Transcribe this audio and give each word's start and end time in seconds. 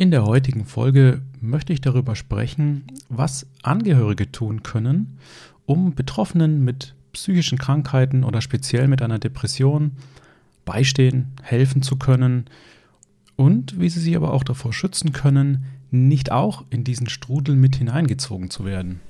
In 0.00 0.10
der 0.10 0.24
heutigen 0.24 0.64
Folge 0.64 1.20
möchte 1.42 1.74
ich 1.74 1.82
darüber 1.82 2.16
sprechen, 2.16 2.84
was 3.10 3.46
Angehörige 3.62 4.32
tun 4.32 4.62
können, 4.62 5.18
um 5.66 5.94
Betroffenen 5.94 6.64
mit 6.64 6.94
psychischen 7.12 7.58
Krankheiten 7.58 8.24
oder 8.24 8.40
speziell 8.40 8.88
mit 8.88 9.02
einer 9.02 9.18
Depression 9.18 9.90
beistehen, 10.64 11.32
helfen 11.42 11.82
zu 11.82 11.96
können 11.96 12.46
und 13.36 13.78
wie 13.78 13.90
sie 13.90 14.00
sich 14.00 14.16
aber 14.16 14.32
auch 14.32 14.42
davor 14.42 14.72
schützen 14.72 15.12
können, 15.12 15.66
nicht 15.90 16.32
auch 16.32 16.64
in 16.70 16.82
diesen 16.82 17.10
Strudel 17.10 17.54
mit 17.54 17.76
hineingezogen 17.76 18.48
zu 18.48 18.64
werden. 18.64 19.02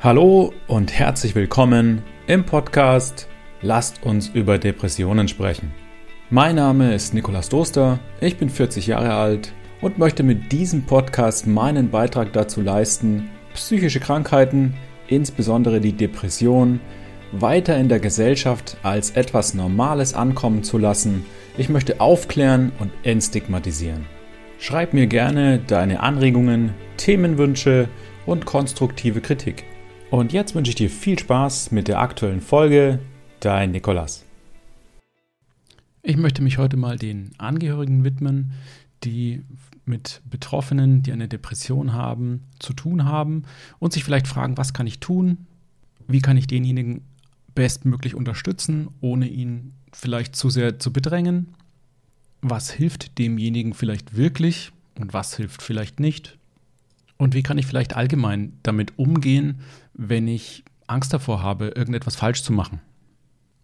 Hallo 0.00 0.54
und 0.68 0.90
herzlich 0.90 1.34
willkommen 1.34 2.00
im 2.26 2.46
Podcast 2.46 3.28
Lasst 3.60 4.02
uns 4.02 4.28
über 4.28 4.56
Depressionen 4.56 5.28
sprechen. 5.28 5.70
Mein 6.34 6.54
Name 6.54 6.94
ist 6.94 7.12
Nikolas 7.12 7.50
Doster, 7.50 8.00
ich 8.22 8.38
bin 8.38 8.48
40 8.48 8.86
Jahre 8.86 9.12
alt 9.12 9.52
und 9.82 9.98
möchte 9.98 10.22
mit 10.22 10.50
diesem 10.50 10.84
Podcast 10.84 11.46
meinen 11.46 11.90
Beitrag 11.90 12.32
dazu 12.32 12.62
leisten, 12.62 13.28
psychische 13.52 14.00
Krankheiten, 14.00 14.72
insbesondere 15.08 15.78
die 15.78 15.92
Depression, 15.92 16.80
weiter 17.32 17.76
in 17.76 17.90
der 17.90 18.00
Gesellschaft 18.00 18.78
als 18.82 19.10
etwas 19.10 19.52
Normales 19.52 20.14
ankommen 20.14 20.62
zu 20.62 20.78
lassen. 20.78 21.26
Ich 21.58 21.68
möchte 21.68 22.00
aufklären 22.00 22.72
und 22.78 22.90
entstigmatisieren. 23.02 24.06
Schreib 24.58 24.94
mir 24.94 25.08
gerne 25.08 25.58
deine 25.58 26.00
Anregungen, 26.00 26.72
Themenwünsche 26.96 27.90
und 28.24 28.46
konstruktive 28.46 29.20
Kritik. 29.20 29.64
Und 30.10 30.32
jetzt 30.32 30.54
wünsche 30.54 30.70
ich 30.70 30.76
dir 30.76 30.88
viel 30.88 31.18
Spaß 31.18 31.72
mit 31.72 31.88
der 31.88 32.00
aktuellen 32.00 32.40
Folge. 32.40 33.00
Dein 33.40 33.72
Nikolas. 33.72 34.24
Ich 36.04 36.16
möchte 36.16 36.42
mich 36.42 36.58
heute 36.58 36.76
mal 36.76 36.98
den 36.98 37.30
Angehörigen 37.38 38.02
widmen, 38.02 38.52
die 39.04 39.44
mit 39.84 40.20
Betroffenen, 40.28 41.04
die 41.04 41.12
eine 41.12 41.28
Depression 41.28 41.92
haben, 41.92 42.42
zu 42.58 42.72
tun 42.72 43.04
haben 43.04 43.44
und 43.78 43.92
sich 43.92 44.02
vielleicht 44.02 44.26
fragen, 44.26 44.56
was 44.56 44.72
kann 44.72 44.88
ich 44.88 44.98
tun? 44.98 45.46
Wie 46.08 46.20
kann 46.20 46.36
ich 46.36 46.48
denjenigen 46.48 47.02
bestmöglich 47.54 48.16
unterstützen, 48.16 48.88
ohne 49.00 49.28
ihn 49.28 49.74
vielleicht 49.92 50.34
zu 50.34 50.50
sehr 50.50 50.80
zu 50.80 50.92
bedrängen? 50.92 51.54
Was 52.40 52.72
hilft 52.72 53.18
demjenigen 53.18 53.72
vielleicht 53.72 54.16
wirklich 54.16 54.72
und 54.98 55.12
was 55.14 55.36
hilft 55.36 55.62
vielleicht 55.62 56.00
nicht? 56.00 56.36
Und 57.16 57.34
wie 57.34 57.44
kann 57.44 57.58
ich 57.58 57.66
vielleicht 57.66 57.94
allgemein 57.94 58.54
damit 58.64 58.98
umgehen, 58.98 59.60
wenn 59.94 60.26
ich 60.26 60.64
Angst 60.88 61.12
davor 61.12 61.42
habe, 61.42 61.68
irgendetwas 61.76 62.16
falsch 62.16 62.42
zu 62.42 62.52
machen? 62.52 62.80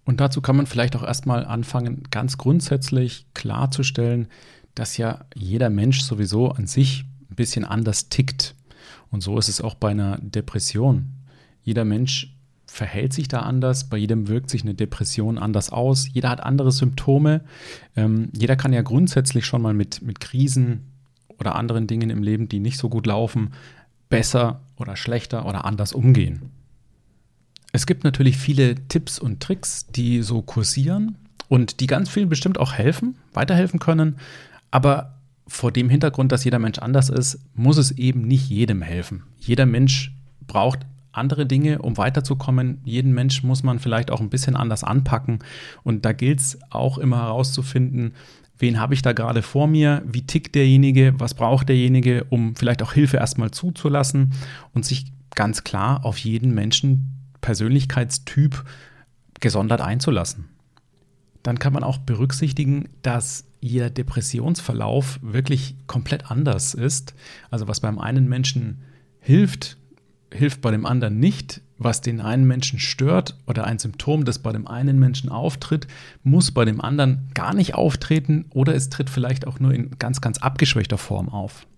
Und 0.08 0.20
dazu 0.20 0.40
kann 0.40 0.56
man 0.56 0.64
vielleicht 0.64 0.96
auch 0.96 1.02
erstmal 1.02 1.44
anfangen, 1.44 2.04
ganz 2.10 2.38
grundsätzlich 2.38 3.26
klarzustellen, 3.34 4.28
dass 4.74 4.96
ja 4.96 5.26
jeder 5.34 5.68
Mensch 5.68 6.00
sowieso 6.00 6.50
an 6.50 6.66
sich 6.66 7.04
ein 7.30 7.34
bisschen 7.34 7.66
anders 7.66 8.08
tickt. 8.08 8.54
Und 9.10 9.22
so 9.22 9.36
ist 9.36 9.50
es 9.50 9.60
auch 9.60 9.74
bei 9.74 9.90
einer 9.90 10.16
Depression. 10.22 11.10
Jeder 11.62 11.84
Mensch 11.84 12.34
verhält 12.64 13.12
sich 13.12 13.28
da 13.28 13.40
anders, 13.40 13.90
bei 13.90 13.98
jedem 13.98 14.28
wirkt 14.28 14.48
sich 14.48 14.62
eine 14.62 14.72
Depression 14.72 15.36
anders 15.36 15.68
aus, 15.68 16.08
jeder 16.10 16.30
hat 16.30 16.40
andere 16.40 16.72
Symptome. 16.72 17.42
Ähm, 17.94 18.30
jeder 18.34 18.56
kann 18.56 18.72
ja 18.72 18.80
grundsätzlich 18.80 19.44
schon 19.44 19.60
mal 19.60 19.74
mit, 19.74 20.00
mit 20.00 20.20
Krisen 20.20 20.86
oder 21.38 21.54
anderen 21.54 21.86
Dingen 21.86 22.08
im 22.08 22.22
Leben, 22.22 22.48
die 22.48 22.60
nicht 22.60 22.78
so 22.78 22.88
gut 22.88 23.06
laufen, 23.06 23.52
besser 24.08 24.62
oder 24.78 24.96
schlechter 24.96 25.44
oder 25.44 25.66
anders 25.66 25.92
umgehen. 25.92 26.50
Es 27.72 27.86
gibt 27.86 28.04
natürlich 28.04 28.36
viele 28.36 28.74
Tipps 28.88 29.18
und 29.18 29.40
Tricks, 29.40 29.86
die 29.86 30.22
so 30.22 30.42
kursieren 30.42 31.16
und 31.48 31.80
die 31.80 31.86
ganz 31.86 32.08
vielen 32.08 32.28
bestimmt 32.28 32.58
auch 32.58 32.72
helfen, 32.72 33.16
weiterhelfen 33.32 33.78
können. 33.78 34.16
Aber 34.70 35.18
vor 35.46 35.72
dem 35.72 35.88
Hintergrund, 35.88 36.32
dass 36.32 36.44
jeder 36.44 36.58
Mensch 36.58 36.78
anders 36.78 37.08
ist, 37.08 37.38
muss 37.54 37.78
es 37.78 37.92
eben 37.92 38.22
nicht 38.22 38.48
jedem 38.48 38.82
helfen. 38.82 39.22
Jeder 39.38 39.66
Mensch 39.66 40.12
braucht 40.46 40.80
andere 41.12 41.46
Dinge, 41.46 41.80
um 41.80 41.96
weiterzukommen. 41.96 42.78
Jeden 42.84 43.12
Mensch 43.12 43.42
muss 43.42 43.62
man 43.62 43.78
vielleicht 43.78 44.10
auch 44.10 44.20
ein 44.20 44.30
bisschen 44.30 44.56
anders 44.56 44.84
anpacken. 44.84 45.40
Und 45.82 46.04
da 46.04 46.12
gilt 46.12 46.40
es 46.40 46.58
auch 46.70 46.98
immer 46.98 47.18
herauszufinden, 47.18 48.12
wen 48.58 48.78
habe 48.78 48.94
ich 48.94 49.02
da 49.02 49.12
gerade 49.12 49.42
vor 49.42 49.66
mir, 49.66 50.02
wie 50.06 50.22
tickt 50.22 50.54
derjenige, 50.54 51.14
was 51.18 51.34
braucht 51.34 51.68
derjenige, 51.68 52.24
um 52.28 52.56
vielleicht 52.56 52.82
auch 52.82 52.92
Hilfe 52.92 53.16
erstmal 53.18 53.50
zuzulassen 53.50 54.32
und 54.74 54.84
sich 54.84 55.12
ganz 55.34 55.64
klar 55.64 56.04
auf 56.04 56.18
jeden 56.18 56.54
Menschen 56.54 57.17
Persönlichkeitstyp 57.40 58.64
gesondert 59.40 59.80
einzulassen. 59.80 60.48
Dann 61.42 61.58
kann 61.58 61.72
man 61.72 61.84
auch 61.84 61.98
berücksichtigen, 61.98 62.88
dass 63.02 63.44
jeder 63.60 63.90
Depressionsverlauf 63.90 65.18
wirklich 65.22 65.76
komplett 65.86 66.30
anders 66.30 66.74
ist. 66.74 67.14
Also 67.50 67.68
was 67.68 67.80
beim 67.80 67.98
einen 67.98 68.28
Menschen 68.28 68.82
hilft, 69.20 69.76
hilft 70.32 70.60
bei 70.60 70.70
dem 70.70 70.86
anderen 70.86 71.18
nicht. 71.18 71.62
Was 71.80 72.00
den 72.00 72.20
einen 72.20 72.44
Menschen 72.44 72.80
stört 72.80 73.36
oder 73.46 73.64
ein 73.64 73.78
Symptom, 73.78 74.24
das 74.24 74.40
bei 74.40 74.50
dem 74.50 74.66
einen 74.66 74.98
Menschen 74.98 75.30
auftritt, 75.30 75.86
muss 76.24 76.50
bei 76.50 76.64
dem 76.64 76.80
anderen 76.80 77.30
gar 77.34 77.54
nicht 77.54 77.76
auftreten 77.76 78.46
oder 78.50 78.74
es 78.74 78.90
tritt 78.90 79.08
vielleicht 79.08 79.46
auch 79.46 79.60
nur 79.60 79.72
in 79.72 79.96
ganz, 79.96 80.20
ganz 80.20 80.38
abgeschwächter 80.38 80.98
Form 80.98 81.28
auf. 81.28 81.68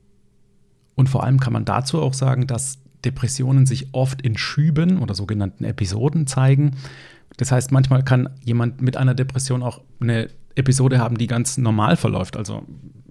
Und 0.94 1.08
vor 1.08 1.22
allem 1.22 1.38
kann 1.38 1.52
man 1.52 1.66
dazu 1.66 2.00
auch 2.00 2.14
sagen, 2.14 2.46
dass 2.46 2.78
Depressionen 3.04 3.66
sich 3.66 3.88
oft 3.92 4.22
in 4.22 4.36
Schüben 4.36 4.98
oder 4.98 5.14
sogenannten 5.14 5.64
Episoden 5.64 6.26
zeigen. 6.26 6.72
Das 7.36 7.52
heißt, 7.52 7.72
manchmal 7.72 8.04
kann 8.04 8.28
jemand 8.44 8.82
mit 8.82 8.96
einer 8.96 9.14
Depression 9.14 9.62
auch 9.62 9.80
eine 10.00 10.28
Episode 10.54 10.98
haben, 10.98 11.16
die 11.16 11.26
ganz 11.26 11.56
normal 11.58 11.96
verläuft. 11.96 12.36
Also 12.36 12.66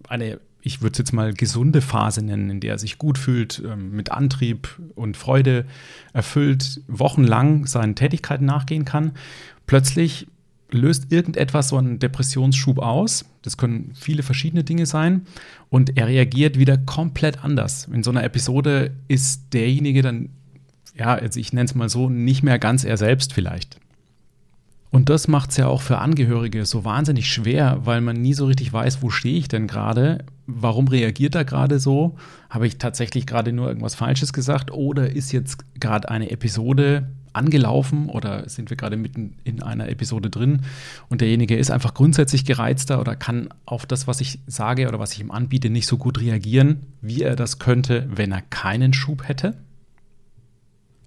eine, 0.08 0.40
ich 0.62 0.82
würde 0.82 0.94
es 0.94 0.98
jetzt 1.00 1.14
mal 1.14 1.34
gesunde 1.34 1.82
Phase 1.82 2.24
nennen, 2.24 2.50
in 2.50 2.60
der 2.60 2.74
er 2.74 2.80
sich 2.80 2.98
gut 2.98 3.18
fühlt, 3.18 3.64
ähm, 3.66 3.92
mit 3.92 4.12
Antrieb 4.12 4.80
und 4.96 5.18
Freude 5.18 5.66
erfüllt, 6.14 6.82
wochenlang 6.88 7.66
seinen 7.66 7.96
Tätigkeiten 7.96 8.46
nachgehen 8.46 8.86
kann. 8.86 9.14
Plötzlich 9.68 10.28
löst 10.72 11.12
irgendetwas 11.12 11.70
so 11.70 11.78
einen 11.78 12.00
Depressionsschub 12.00 12.80
aus. 12.80 13.26
Das 13.42 13.58
können 13.58 13.92
viele 13.96 14.24
verschiedene 14.24 14.64
Dinge 14.64 14.86
sein. 14.86 15.26
Und 15.70 15.98
er 15.98 16.08
reagiert 16.08 16.58
wieder 16.58 16.78
komplett 16.78 17.44
anders. 17.44 17.88
In 17.92 18.04
so 18.04 18.12
einer 18.12 18.24
Episode 18.24 18.92
ist 19.08 19.54
derjenige 19.54 20.02
dann, 20.02 20.30
ja, 20.96 21.16
also 21.16 21.40
ich 21.40 21.54
nenne 21.54 21.66
es 21.66 21.76
mal 21.76 21.90
so, 21.90 22.10
nicht 22.10 22.44
mehr 22.44 22.60
ganz 22.60 22.84
er 22.84 22.98
selbst 22.98 23.34
vielleicht. 23.34 23.80
Und 24.92 25.10
das 25.10 25.28
macht 25.28 25.52
es 25.52 25.58
ja 25.58 25.68
auch 25.68 25.82
für 25.82 26.00
Angehörige 26.00 26.66
so 26.66 26.84
wahnsinnig 26.84 27.32
schwer, 27.32 27.80
weil 27.84 28.02
man 28.02 28.16
nie 28.16 28.34
so 28.34 28.48
richtig 28.48 28.74
weiß, 28.74 29.04
wo 29.04 29.12
stehe 29.12 29.38
ich 29.38 29.48
denn 29.48 29.68
gerade? 29.68 30.26
Warum 30.48 30.88
reagiert 30.88 31.36
er 31.36 31.46
gerade 31.46 31.80
so? 31.80 32.18
Habe 32.50 32.66
ich 32.66 32.80
tatsächlich 32.80 33.28
gerade 33.28 33.54
nur 33.54 33.68
irgendwas 33.68 33.94
Falsches 33.94 34.34
gesagt? 34.34 34.72
Oder 34.72 35.12
ist 35.12 35.32
jetzt 35.32 35.64
gerade 35.80 36.10
eine 36.10 36.32
Episode 36.32 37.08
angelaufen 37.34 38.10
oder 38.10 38.50
sind 38.50 38.72
wir 38.72 38.78
gerade 38.78 38.98
mitten 38.98 39.36
in 39.44 39.62
einer 39.62 39.88
Episode 39.90 40.32
drin 40.32 40.62
und 41.10 41.22
derjenige 41.22 41.56
ist 41.56 41.70
einfach 41.70 41.94
grundsätzlich 41.94 42.44
gereizter 42.44 43.00
oder 43.00 43.16
kann 43.16 43.50
auf 43.66 43.86
das, 43.86 44.08
was 44.08 44.20
ich 44.20 44.40
sage 44.48 44.88
oder 44.88 44.98
was 44.98 45.14
ich 45.14 45.22
ihm 45.22 45.30
anbiete, 45.30 45.70
nicht 45.70 45.86
so 45.86 45.98
gut 45.98 46.20
reagieren, 46.20 46.88
wie 47.02 47.22
er 47.22 47.36
das 47.36 47.60
könnte, 47.60 48.08
wenn 48.12 48.32
er 48.32 48.42
keinen 48.42 48.94
Schub 48.94 49.28
hätte. 49.28 49.56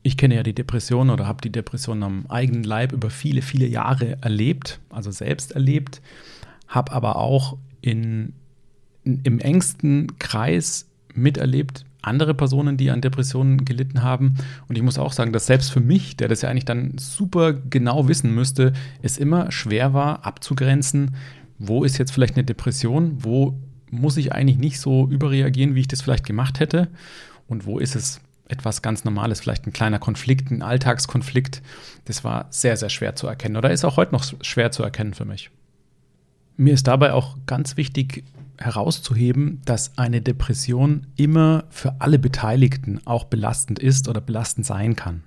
Ich 0.02 0.16
kenne 0.16 0.34
ja 0.34 0.42
die 0.42 0.54
Depression 0.54 1.10
oder 1.10 1.26
habe 1.26 1.40
die 1.40 1.52
Depression 1.52 2.02
am 2.02 2.26
eigenen 2.28 2.64
Leib 2.64 2.92
über 2.92 3.10
viele, 3.10 3.42
viele 3.42 3.66
Jahre 3.66 4.18
erlebt, 4.20 4.80
also 4.90 5.10
selbst 5.10 5.52
erlebt, 5.52 6.02
habe 6.66 6.92
aber 6.92 7.16
auch 7.16 7.56
in, 7.80 8.32
in, 9.04 9.20
im 9.22 9.38
engsten 9.38 10.18
Kreis 10.18 10.88
miterlebt, 11.14 11.84
andere 12.02 12.34
Personen, 12.34 12.76
die 12.76 12.90
an 12.90 13.00
Depressionen 13.00 13.64
gelitten 13.64 14.02
haben. 14.02 14.34
Und 14.68 14.76
ich 14.76 14.82
muss 14.82 14.98
auch 14.98 15.12
sagen, 15.12 15.32
dass 15.32 15.46
selbst 15.46 15.70
für 15.70 15.80
mich, 15.80 16.16
der 16.16 16.28
das 16.28 16.42
ja 16.42 16.50
eigentlich 16.50 16.64
dann 16.64 16.98
super 16.98 17.52
genau 17.52 18.08
wissen 18.08 18.34
müsste, 18.34 18.72
es 19.02 19.18
immer 19.18 19.52
schwer 19.52 19.94
war 19.94 20.26
abzugrenzen, 20.26 21.14
wo 21.58 21.84
ist 21.84 21.98
jetzt 21.98 22.10
vielleicht 22.10 22.34
eine 22.34 22.44
Depression, 22.44 23.18
wo 23.22 23.56
muss 23.90 24.16
ich 24.16 24.32
eigentlich 24.32 24.58
nicht 24.58 24.80
so 24.80 25.06
überreagieren, 25.08 25.74
wie 25.74 25.80
ich 25.80 25.88
das 25.88 26.02
vielleicht 26.02 26.26
gemacht 26.26 26.58
hätte 26.58 26.88
und 27.46 27.66
wo 27.66 27.78
ist 27.78 27.94
es 27.94 28.20
etwas 28.52 28.82
ganz 28.82 29.04
Normales, 29.04 29.40
vielleicht 29.40 29.66
ein 29.66 29.72
kleiner 29.72 29.98
Konflikt, 29.98 30.50
ein 30.50 30.62
Alltagskonflikt. 30.62 31.62
Das 32.04 32.22
war 32.22 32.46
sehr, 32.50 32.76
sehr 32.76 32.90
schwer 32.90 33.16
zu 33.16 33.26
erkennen 33.26 33.56
oder 33.56 33.70
ist 33.70 33.84
auch 33.84 33.96
heute 33.96 34.12
noch 34.12 34.24
schwer 34.42 34.70
zu 34.70 34.82
erkennen 34.82 35.14
für 35.14 35.24
mich. 35.24 35.50
Mir 36.56 36.74
ist 36.74 36.86
dabei 36.86 37.14
auch 37.14 37.36
ganz 37.46 37.76
wichtig, 37.76 38.24
herauszuheben, 38.58 39.60
dass 39.64 39.98
eine 39.98 40.20
Depression 40.20 41.06
immer 41.16 41.64
für 41.70 42.00
alle 42.00 42.18
Beteiligten 42.18 43.00
auch 43.04 43.24
belastend 43.24 43.78
ist 43.78 44.08
oder 44.08 44.20
belastend 44.20 44.66
sein 44.66 44.94
kann. 44.94 45.24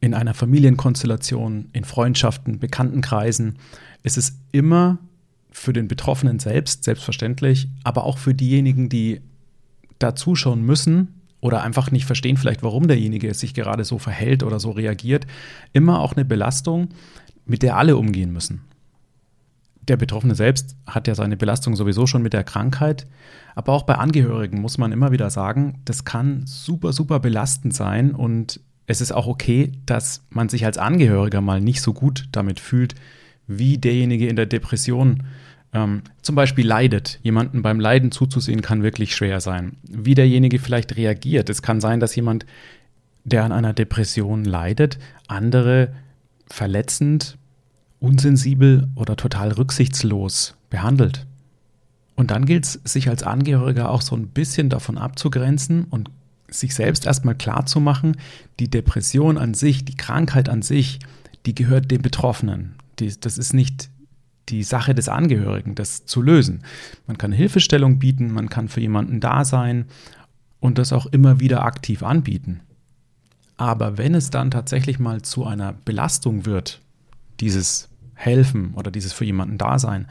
In 0.00 0.14
einer 0.14 0.32
Familienkonstellation, 0.32 1.68
in 1.72 1.84
Freundschaften, 1.84 2.60
Bekanntenkreisen 2.60 3.58
ist 4.02 4.16
es 4.16 4.38
immer 4.52 4.98
für 5.50 5.72
den 5.72 5.88
Betroffenen 5.88 6.38
selbst, 6.38 6.84
selbstverständlich, 6.84 7.68
aber 7.82 8.04
auch 8.04 8.16
für 8.16 8.32
diejenigen, 8.32 8.88
die 8.88 9.20
da 9.98 10.14
zuschauen 10.14 10.62
müssen 10.62 11.17
oder 11.40 11.62
einfach 11.62 11.90
nicht 11.90 12.04
verstehen, 12.04 12.36
vielleicht 12.36 12.62
warum 12.62 12.88
derjenige 12.88 13.32
sich 13.34 13.54
gerade 13.54 13.84
so 13.84 13.98
verhält 13.98 14.42
oder 14.42 14.58
so 14.58 14.70
reagiert, 14.70 15.26
immer 15.72 16.00
auch 16.00 16.14
eine 16.14 16.24
Belastung, 16.24 16.88
mit 17.46 17.62
der 17.62 17.76
alle 17.76 17.96
umgehen 17.96 18.32
müssen. 18.32 18.62
Der 19.88 19.96
Betroffene 19.96 20.34
selbst 20.34 20.76
hat 20.86 21.08
ja 21.08 21.14
seine 21.14 21.36
Belastung 21.36 21.74
sowieso 21.74 22.06
schon 22.06 22.22
mit 22.22 22.34
der 22.34 22.44
Krankheit. 22.44 23.06
Aber 23.54 23.72
auch 23.72 23.84
bei 23.84 23.94
Angehörigen 23.94 24.60
muss 24.60 24.76
man 24.76 24.92
immer 24.92 25.12
wieder 25.12 25.30
sagen, 25.30 25.80
das 25.86 26.04
kann 26.04 26.42
super, 26.44 26.92
super 26.92 27.20
belastend 27.20 27.74
sein. 27.74 28.14
Und 28.14 28.60
es 28.86 29.00
ist 29.00 29.12
auch 29.12 29.26
okay, 29.26 29.72
dass 29.86 30.26
man 30.28 30.50
sich 30.50 30.66
als 30.66 30.76
Angehöriger 30.76 31.40
mal 31.40 31.60
nicht 31.60 31.80
so 31.80 31.94
gut 31.94 32.28
damit 32.32 32.60
fühlt, 32.60 32.94
wie 33.46 33.78
derjenige 33.78 34.28
in 34.28 34.36
der 34.36 34.44
Depression 34.44 35.22
ähm, 35.72 36.02
zum 36.22 36.34
Beispiel 36.34 36.66
leidet. 36.66 37.18
Jemanden 37.22 37.62
beim 37.62 37.80
Leiden 37.80 38.10
zuzusehen 38.10 38.62
kann 38.62 38.82
wirklich 38.82 39.14
schwer 39.14 39.40
sein. 39.40 39.76
Wie 39.82 40.14
derjenige 40.14 40.58
vielleicht 40.58 40.96
reagiert. 40.96 41.50
Es 41.50 41.62
kann 41.62 41.80
sein, 41.80 42.00
dass 42.00 42.16
jemand, 42.16 42.46
der 43.24 43.44
an 43.44 43.52
einer 43.52 43.74
Depression 43.74 44.44
leidet, 44.44 44.98
andere 45.26 45.92
verletzend, 46.50 47.36
unsensibel 48.00 48.88
oder 48.94 49.16
total 49.16 49.52
rücksichtslos 49.52 50.56
behandelt. 50.70 51.26
Und 52.14 52.30
dann 52.30 52.46
gilt 52.46 52.64
es, 52.64 52.72
sich 52.84 53.08
als 53.08 53.22
Angehöriger 53.22 53.90
auch 53.90 54.02
so 54.02 54.16
ein 54.16 54.28
bisschen 54.28 54.70
davon 54.70 54.98
abzugrenzen 54.98 55.84
und 55.84 56.10
sich 56.48 56.74
selbst 56.74 57.06
erstmal 57.06 57.34
klar 57.34 57.66
zu 57.66 57.78
machen, 57.78 58.16
die 58.58 58.70
Depression 58.70 59.36
an 59.36 59.54
sich, 59.54 59.84
die 59.84 59.96
Krankheit 59.96 60.48
an 60.48 60.62
sich, 60.62 60.98
die 61.46 61.54
gehört 61.54 61.90
dem 61.90 62.02
Betroffenen. 62.02 62.74
Die, 62.98 63.12
das 63.20 63.38
ist 63.38 63.52
nicht 63.52 63.90
die 64.48 64.62
Sache 64.62 64.94
des 64.94 65.08
Angehörigen, 65.08 65.74
das 65.74 66.06
zu 66.06 66.22
lösen. 66.22 66.62
Man 67.06 67.18
kann 67.18 67.32
Hilfestellung 67.32 67.98
bieten, 67.98 68.32
man 68.32 68.48
kann 68.48 68.68
für 68.68 68.80
jemanden 68.80 69.20
da 69.20 69.44
sein 69.44 69.86
und 70.60 70.78
das 70.78 70.92
auch 70.92 71.06
immer 71.06 71.40
wieder 71.40 71.64
aktiv 71.64 72.02
anbieten. 72.02 72.60
Aber 73.56 73.98
wenn 73.98 74.14
es 74.14 74.30
dann 74.30 74.50
tatsächlich 74.50 74.98
mal 74.98 75.22
zu 75.22 75.44
einer 75.44 75.72
Belastung 75.72 76.46
wird, 76.46 76.80
dieses 77.40 77.88
Helfen 78.14 78.74
oder 78.74 78.90
dieses 78.90 79.12
für 79.12 79.24
jemanden 79.24 79.58
Dasein, 79.58 80.06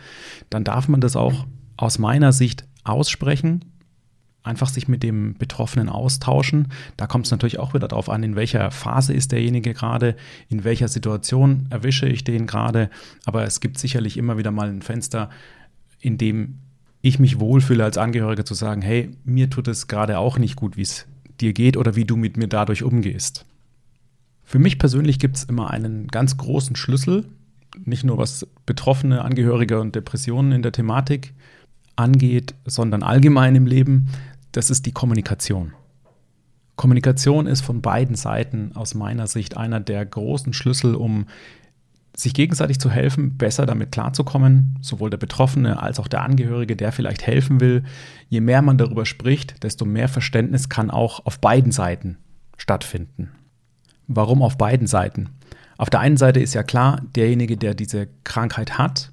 dann 0.50 0.64
darf 0.64 0.88
man 0.88 1.02
das 1.02 1.16
auch 1.16 1.46
aus 1.78 2.00
meiner 2.00 2.32
Sicht 2.32 2.66
aussprechen, 2.84 3.66
einfach 4.48 4.70
sich 4.70 4.88
mit 4.88 5.04
dem 5.04 5.36
Betroffenen 5.36 5.90
austauschen. 5.90 6.70
Da 6.96 7.06
kommt 7.06 7.26
es 7.26 7.32
natürlich 7.32 7.60
auch 7.60 7.74
wieder 7.74 7.88
darauf 7.88 8.10
an, 8.10 8.24
in 8.24 8.36
welcher 8.36 8.72
Phase 8.72 9.14
ist 9.14 9.32
derjenige 9.32 9.74
gerade, 9.74 10.16
in 10.50 10.64
welcher 10.64 10.88
Situation 10.88 11.68
erwische 11.70 12.08
ich 12.08 12.24
den 12.24 12.48
gerade. 12.48 12.90
Aber 13.26 13.44
es 13.44 13.60
gibt 13.60 13.78
sicherlich 13.78 14.18
immer 14.18 14.38
wieder 14.38 14.52
mal 14.52 14.70
ein 14.70 14.82
Fenster, 14.82 15.30
in 16.00 16.18
dem 16.18 16.60
ich 17.02 17.20
mich 17.20 17.40
wohlfühle 17.40 17.84
als 17.84 17.98
Angehöriger 17.98 18.46
zu 18.46 18.54
sagen, 18.54 18.82
hey, 18.82 19.12
mir 19.24 19.50
tut 19.50 19.68
es 19.68 19.88
gerade 19.88 20.18
auch 20.18 20.38
nicht 20.38 20.56
gut, 20.56 20.78
wie 20.78 20.82
es 20.82 21.06
dir 21.40 21.54
geht 21.54 21.78
oder 21.78 21.96
wie 21.96 22.06
du 22.06 22.16
mit 22.16 22.38
mir 22.38 22.48
dadurch 22.48 22.84
umgehst. 22.84 23.46
Für 24.44 24.60
mich 24.60 24.80
persönlich 24.80 25.20
gibt 25.20 25.38
es 25.38 25.44
immer 25.44 25.72
einen 25.72 26.08
ganz 26.08 26.38
großen 26.38 26.76
Schlüssel, 26.76 27.26
nicht 27.86 28.04
nur 28.04 28.18
was 28.18 28.48
betroffene 28.66 29.22
Angehörige 29.22 29.80
und 29.80 29.96
Depressionen 29.96 30.52
in 30.52 30.62
der 30.62 30.72
Thematik 30.72 31.34
angeht, 31.96 32.56
sondern 32.66 33.04
allgemein 33.04 33.56
im 33.56 33.66
Leben, 33.66 34.08
das 34.52 34.70
ist 34.70 34.86
die 34.86 34.92
Kommunikation. 34.92 35.74
Kommunikation 36.76 37.48
ist 37.48 37.62
von 37.62 37.82
beiden 37.82 38.16
Seiten 38.16 38.72
aus 38.76 38.94
meiner 38.94 39.28
Sicht 39.28 39.58
einer 39.58 39.80
der 39.80 40.06
großen 40.06 40.54
Schlüssel, 40.54 40.96
um 40.96 41.26
sich 42.16 42.34
gegenseitig 42.34 42.80
zu 42.80 42.90
helfen, 42.90 43.38
besser 43.38 43.66
damit 43.66 43.92
klarzukommen, 43.92 44.78
sowohl 44.82 45.10
der 45.10 45.18
Betroffene 45.18 45.82
als 45.82 46.00
auch 46.00 46.08
der 46.08 46.24
Angehörige, 46.24 46.76
der 46.76 46.92
vielleicht 46.92 47.26
helfen 47.26 47.60
will. 47.60 47.84
Je 48.28 48.42
mehr 48.42 48.62
man 48.62 48.78
darüber 48.78 49.06
spricht, 49.06 49.64
desto 49.64 49.86
mehr 49.86 50.08
Verständnis 50.08 50.68
kann 50.68 50.90
auch 50.90 51.26
auf 51.26 51.40
beiden 51.40 51.72
Seiten 51.72 52.18
stattfinden. 52.58 53.32
Warum 54.08 54.42
auf 54.42 54.58
beiden 54.58 54.88
Seiten? 54.88 55.30
Auf 55.78 55.92
der 55.92 56.00
einen 56.00 56.18
Seite 56.18 56.40
ist 56.40 56.56
ja 56.56 56.64
klar, 56.64 57.02
derjenige, 57.16 57.56
der 57.56 57.76
diese 57.76 58.08
Krankheit 58.24 58.80
hat, 58.80 59.12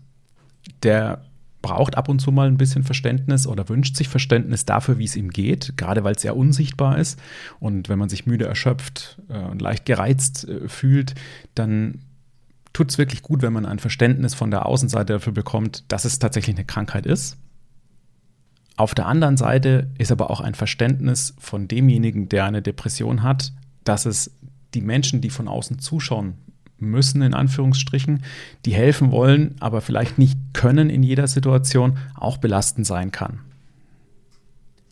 der 0.83 1.25
braucht 1.65 1.97
ab 1.97 2.11
und 2.11 2.19
zu 2.19 2.31
mal 2.31 2.47
ein 2.47 2.59
bisschen 2.59 2.83
Verständnis 2.83 3.47
oder 3.47 3.71
wünscht 3.71 3.97
sich 3.97 4.11
Verständnis 4.11 4.67
dafür, 4.67 4.99
wie 4.99 5.07
es 5.07 5.17
ihm 5.17 5.31
geht, 5.31 5.79
gerade 5.79 6.05
weil 6.05 6.15
es 6.15 6.21
sehr 6.21 6.37
unsichtbar 6.37 6.99
ist. 6.99 7.19
Und 7.59 7.89
wenn 7.89 7.99
man 7.99 8.11
sich 8.11 8.27
müde, 8.27 8.45
erschöpft 8.45 9.19
äh, 9.31 9.39
und 9.39 9.63
leicht 9.63 9.87
gereizt 9.87 10.47
äh, 10.47 10.69
fühlt, 10.69 11.15
dann 11.55 12.01
tut 12.75 12.91
es 12.91 12.99
wirklich 12.99 13.23
gut, 13.23 13.41
wenn 13.41 13.55
man 13.55 13.65
ein 13.65 13.79
Verständnis 13.79 14.35
von 14.35 14.51
der 14.51 14.67
Außenseite 14.67 15.15
dafür 15.15 15.33
bekommt, 15.33 15.91
dass 15.91 16.05
es 16.05 16.19
tatsächlich 16.19 16.55
eine 16.55 16.67
Krankheit 16.67 17.07
ist. 17.07 17.39
Auf 18.77 18.95
der 18.95 19.07
anderen 19.07 19.39
Seite 19.39 19.89
ist 19.97 20.13
aber 20.13 20.31
auch 20.31 20.43
ein 20.43 20.55
Verständnis 20.55 21.35
von 21.39 21.67
demjenigen, 21.67 22.29
der 22.29 22.45
eine 22.45 22.61
Depression 22.61 23.23
hat, 23.23 23.55
dass 23.85 24.05
es 24.05 24.33
die 24.75 24.83
Menschen, 24.83 25.23
die 25.23 25.31
von 25.31 25.49
außen 25.49 25.79
zuschauen 25.79 26.35
müssen, 26.79 27.23
in 27.23 27.35
Anführungsstrichen, 27.35 28.23
die 28.65 28.75
helfen 28.75 29.11
wollen, 29.11 29.55
aber 29.61 29.81
vielleicht 29.81 30.19
nicht 30.19 30.39
können 30.53 30.91
in 30.91 31.03
jeder 31.03 31.27
Situation, 31.27 31.99
auch 32.15 32.39
belastend 32.39 32.87
sein 32.87 33.13
kann. 33.13 33.41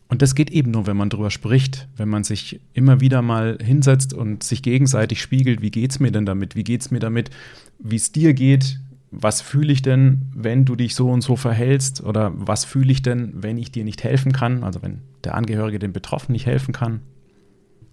Und 0.08 0.20
das 0.20 0.34
geht 0.34 0.50
eben 0.50 0.72
nur, 0.72 0.86
wenn 0.86 0.96
man 0.96 1.08
drüber 1.08 1.30
spricht, 1.30 1.88
wenn 1.96 2.10
man 2.10 2.22
sich 2.22 2.60
immer 2.74 3.00
wieder 3.00 3.22
mal 3.22 3.56
hinsetzt 3.62 4.12
und 4.12 4.42
sich 4.42 4.62
gegenseitig 4.62 5.22
spiegelt, 5.22 5.62
wie 5.62 5.70
geht 5.70 5.90
es 5.90 6.00
mir 6.00 6.12
denn 6.12 6.26
damit, 6.26 6.54
wie 6.54 6.64
geht 6.64 6.82
es 6.82 6.90
mir 6.90 6.98
damit, 7.00 7.30
wie 7.78 7.96
es 7.96 8.12
dir 8.12 8.34
geht, 8.34 8.78
was 9.10 9.40
fühle 9.40 9.72
ich 9.72 9.80
denn, 9.80 10.22
wenn 10.34 10.66
du 10.66 10.76
dich 10.76 10.94
so 10.94 11.10
und 11.10 11.22
so 11.22 11.36
verhältst 11.36 12.02
oder 12.02 12.32
was 12.34 12.66
fühle 12.66 12.92
ich 12.92 13.00
denn, 13.00 13.32
wenn 13.42 13.56
ich 13.56 13.72
dir 13.72 13.84
nicht 13.84 14.04
helfen 14.04 14.32
kann, 14.32 14.64
also 14.64 14.82
wenn 14.82 15.00
der 15.24 15.34
Angehörige 15.34 15.78
dem 15.78 15.94
Betroffenen 15.94 16.32
nicht 16.32 16.46
helfen 16.46 16.72
kann. 16.72 17.00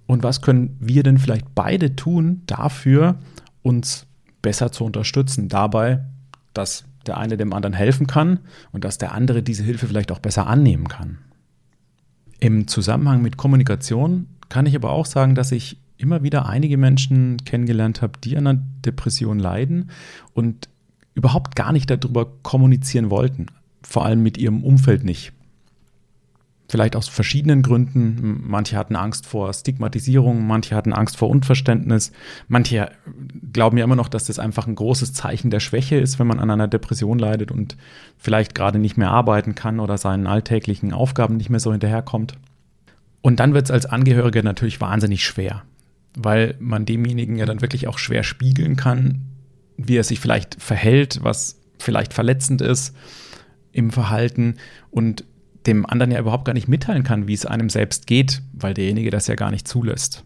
Und 0.05 0.23
was 0.23 0.41
können 0.41 0.75
wir 0.79 1.03
denn 1.03 1.19
vielleicht 1.19 1.55
beide 1.55 1.95
tun 1.95 2.41
dafür, 2.47 3.19
uns 3.61 4.05
besser 4.41 4.71
zu 4.71 4.85
unterstützen 4.85 5.49
dabei, 5.49 6.05
dass 6.53 6.85
der 7.05 7.17
eine 7.17 7.37
dem 7.37 7.53
anderen 7.53 7.73
helfen 7.73 8.07
kann 8.07 8.39
und 8.71 8.83
dass 8.83 8.97
der 8.97 9.13
andere 9.13 9.43
diese 9.43 9.63
Hilfe 9.63 9.87
vielleicht 9.87 10.11
auch 10.11 10.19
besser 10.19 10.47
annehmen 10.47 10.87
kann. 10.87 11.19
Im 12.39 12.67
Zusammenhang 12.67 13.21
mit 13.21 13.37
Kommunikation 13.37 14.27
kann 14.47 14.65
ich 14.65 14.75
aber 14.75 14.91
auch 14.91 15.05
sagen, 15.05 15.35
dass 15.35 15.51
ich 15.51 15.77
immer 15.97 16.23
wieder 16.23 16.47
einige 16.47 16.77
Menschen 16.77 17.37
kennengelernt 17.43 18.01
habe, 18.01 18.13
die 18.23 18.37
an 18.37 18.47
einer 18.47 18.61
Depression 18.85 19.39
leiden 19.39 19.89
und 20.33 20.69
überhaupt 21.13 21.55
gar 21.55 21.73
nicht 21.73 21.89
darüber 21.89 22.31
kommunizieren 22.41 23.09
wollten, 23.09 23.47
vor 23.83 24.05
allem 24.05 24.23
mit 24.23 24.37
ihrem 24.37 24.63
Umfeld 24.63 25.03
nicht. 25.03 25.33
Vielleicht 26.69 26.95
aus 26.95 27.07
verschiedenen 27.07 27.63
Gründen. 27.63 28.43
Manche 28.45 28.77
hatten 28.77 28.95
Angst 28.95 29.25
vor 29.25 29.51
Stigmatisierung, 29.51 30.45
manche 30.45 30.75
hatten 30.75 30.93
Angst 30.93 31.17
vor 31.17 31.27
Unverständnis. 31.27 32.11
Manche 32.47 32.91
glauben 33.51 33.77
ja 33.77 33.83
immer 33.83 33.95
noch, 33.95 34.07
dass 34.07 34.25
das 34.25 34.37
einfach 34.37 34.67
ein 34.67 34.75
großes 34.75 35.13
Zeichen 35.13 35.49
der 35.49 35.61
Schwäche 35.61 35.95
ist, 35.95 36.19
wenn 36.19 36.27
man 36.27 36.39
an 36.39 36.51
einer 36.51 36.67
Depression 36.67 37.17
leidet 37.17 37.51
und 37.51 37.75
vielleicht 38.19 38.53
gerade 38.53 38.77
nicht 38.77 38.97
mehr 38.97 39.09
arbeiten 39.09 39.55
kann 39.55 39.79
oder 39.79 39.97
seinen 39.97 40.27
alltäglichen 40.27 40.93
Aufgaben 40.93 41.37
nicht 41.37 41.49
mehr 41.49 41.59
so 41.59 41.71
hinterherkommt. 41.71 42.37
Und 43.21 43.39
dann 43.39 43.55
wird 43.55 43.65
es 43.65 43.71
als 43.71 43.87
Angehöriger 43.87 44.43
natürlich 44.43 44.79
wahnsinnig 44.79 45.25
schwer, 45.25 45.63
weil 46.15 46.55
man 46.59 46.85
demjenigen 46.85 47.35
ja 47.35 47.47
dann 47.47 47.61
wirklich 47.61 47.87
auch 47.87 47.97
schwer 47.97 48.21
spiegeln 48.21 48.75
kann, 48.75 49.21
wie 49.75 49.97
er 49.97 50.03
sich 50.03 50.19
vielleicht 50.19 50.61
verhält, 50.61 51.21
was 51.23 51.59
vielleicht 51.79 52.13
verletzend 52.13 52.61
ist 52.61 52.95
im 53.71 53.89
Verhalten 53.89 54.55
und 54.91 55.25
dem 55.67 55.85
anderen 55.85 56.11
ja 56.11 56.19
überhaupt 56.19 56.45
gar 56.45 56.53
nicht 56.53 56.67
mitteilen 56.67 57.03
kann, 57.03 57.27
wie 57.27 57.33
es 57.33 57.45
einem 57.45 57.69
selbst 57.69 58.07
geht, 58.07 58.41
weil 58.53 58.73
derjenige 58.73 59.09
das 59.09 59.27
ja 59.27 59.35
gar 59.35 59.51
nicht 59.51 59.67
zulässt. 59.67 60.23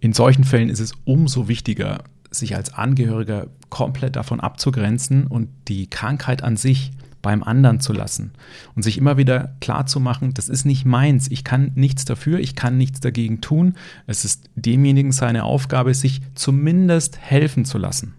In 0.00 0.12
solchen 0.12 0.44
Fällen 0.44 0.68
ist 0.68 0.80
es 0.80 0.92
umso 1.04 1.48
wichtiger, 1.48 2.04
sich 2.30 2.54
als 2.54 2.74
Angehöriger 2.74 3.48
komplett 3.70 4.16
davon 4.16 4.40
abzugrenzen 4.40 5.26
und 5.26 5.48
die 5.68 5.88
Krankheit 5.88 6.42
an 6.42 6.56
sich 6.56 6.92
beim 7.22 7.42
anderen 7.42 7.80
zu 7.80 7.92
lassen 7.92 8.30
und 8.76 8.82
sich 8.84 8.98
immer 8.98 9.16
wieder 9.16 9.56
klar 9.60 9.86
zu 9.86 9.98
machen, 9.98 10.32
das 10.34 10.48
ist 10.48 10.64
nicht 10.64 10.84
meins, 10.84 11.28
ich 11.28 11.42
kann 11.42 11.72
nichts 11.74 12.04
dafür, 12.04 12.38
ich 12.38 12.54
kann 12.54 12.78
nichts 12.78 13.00
dagegen 13.00 13.40
tun. 13.40 13.74
Es 14.06 14.24
ist 14.24 14.48
demjenigen 14.54 15.10
seine 15.10 15.42
Aufgabe, 15.42 15.92
sich 15.92 16.20
zumindest 16.36 17.18
helfen 17.18 17.64
zu 17.64 17.78
lassen. 17.78 18.14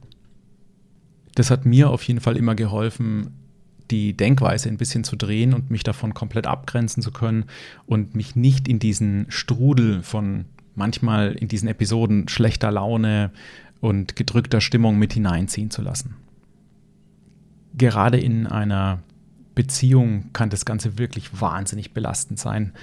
Das 1.35 1.51
hat 1.51 1.65
mir 1.65 1.89
auf 1.89 2.03
jeden 2.03 2.19
Fall 2.19 2.35
immer 2.35 2.55
geholfen, 2.55 3.31
die 3.91 4.15
Denkweise 4.15 4.69
ein 4.69 4.77
bisschen 4.77 5.03
zu 5.03 5.15
drehen 5.15 5.53
und 5.53 5.71
mich 5.71 5.83
davon 5.83 6.13
komplett 6.13 6.47
abgrenzen 6.47 7.01
zu 7.01 7.11
können 7.11 7.45
und 7.85 8.15
mich 8.15 8.35
nicht 8.35 8.67
in 8.67 8.79
diesen 8.79 9.25
Strudel 9.29 10.03
von 10.03 10.45
manchmal 10.75 11.33
in 11.33 11.47
diesen 11.47 11.67
Episoden 11.67 12.27
schlechter 12.27 12.71
Laune 12.71 13.31
und 13.79 14.15
gedrückter 14.15 14.61
Stimmung 14.61 14.97
mit 14.97 15.13
hineinziehen 15.13 15.71
zu 15.71 15.81
lassen. 15.81 16.15
Gerade 17.73 18.19
in 18.19 18.47
einer 18.47 18.99
Beziehung 19.57 20.31
kann 20.33 20.51
das 20.51 20.65
Ganze 20.65 20.99
wirklich 20.99 21.41
wahnsinnig 21.41 21.91
belastend 21.91 22.37
sein, 22.37 22.73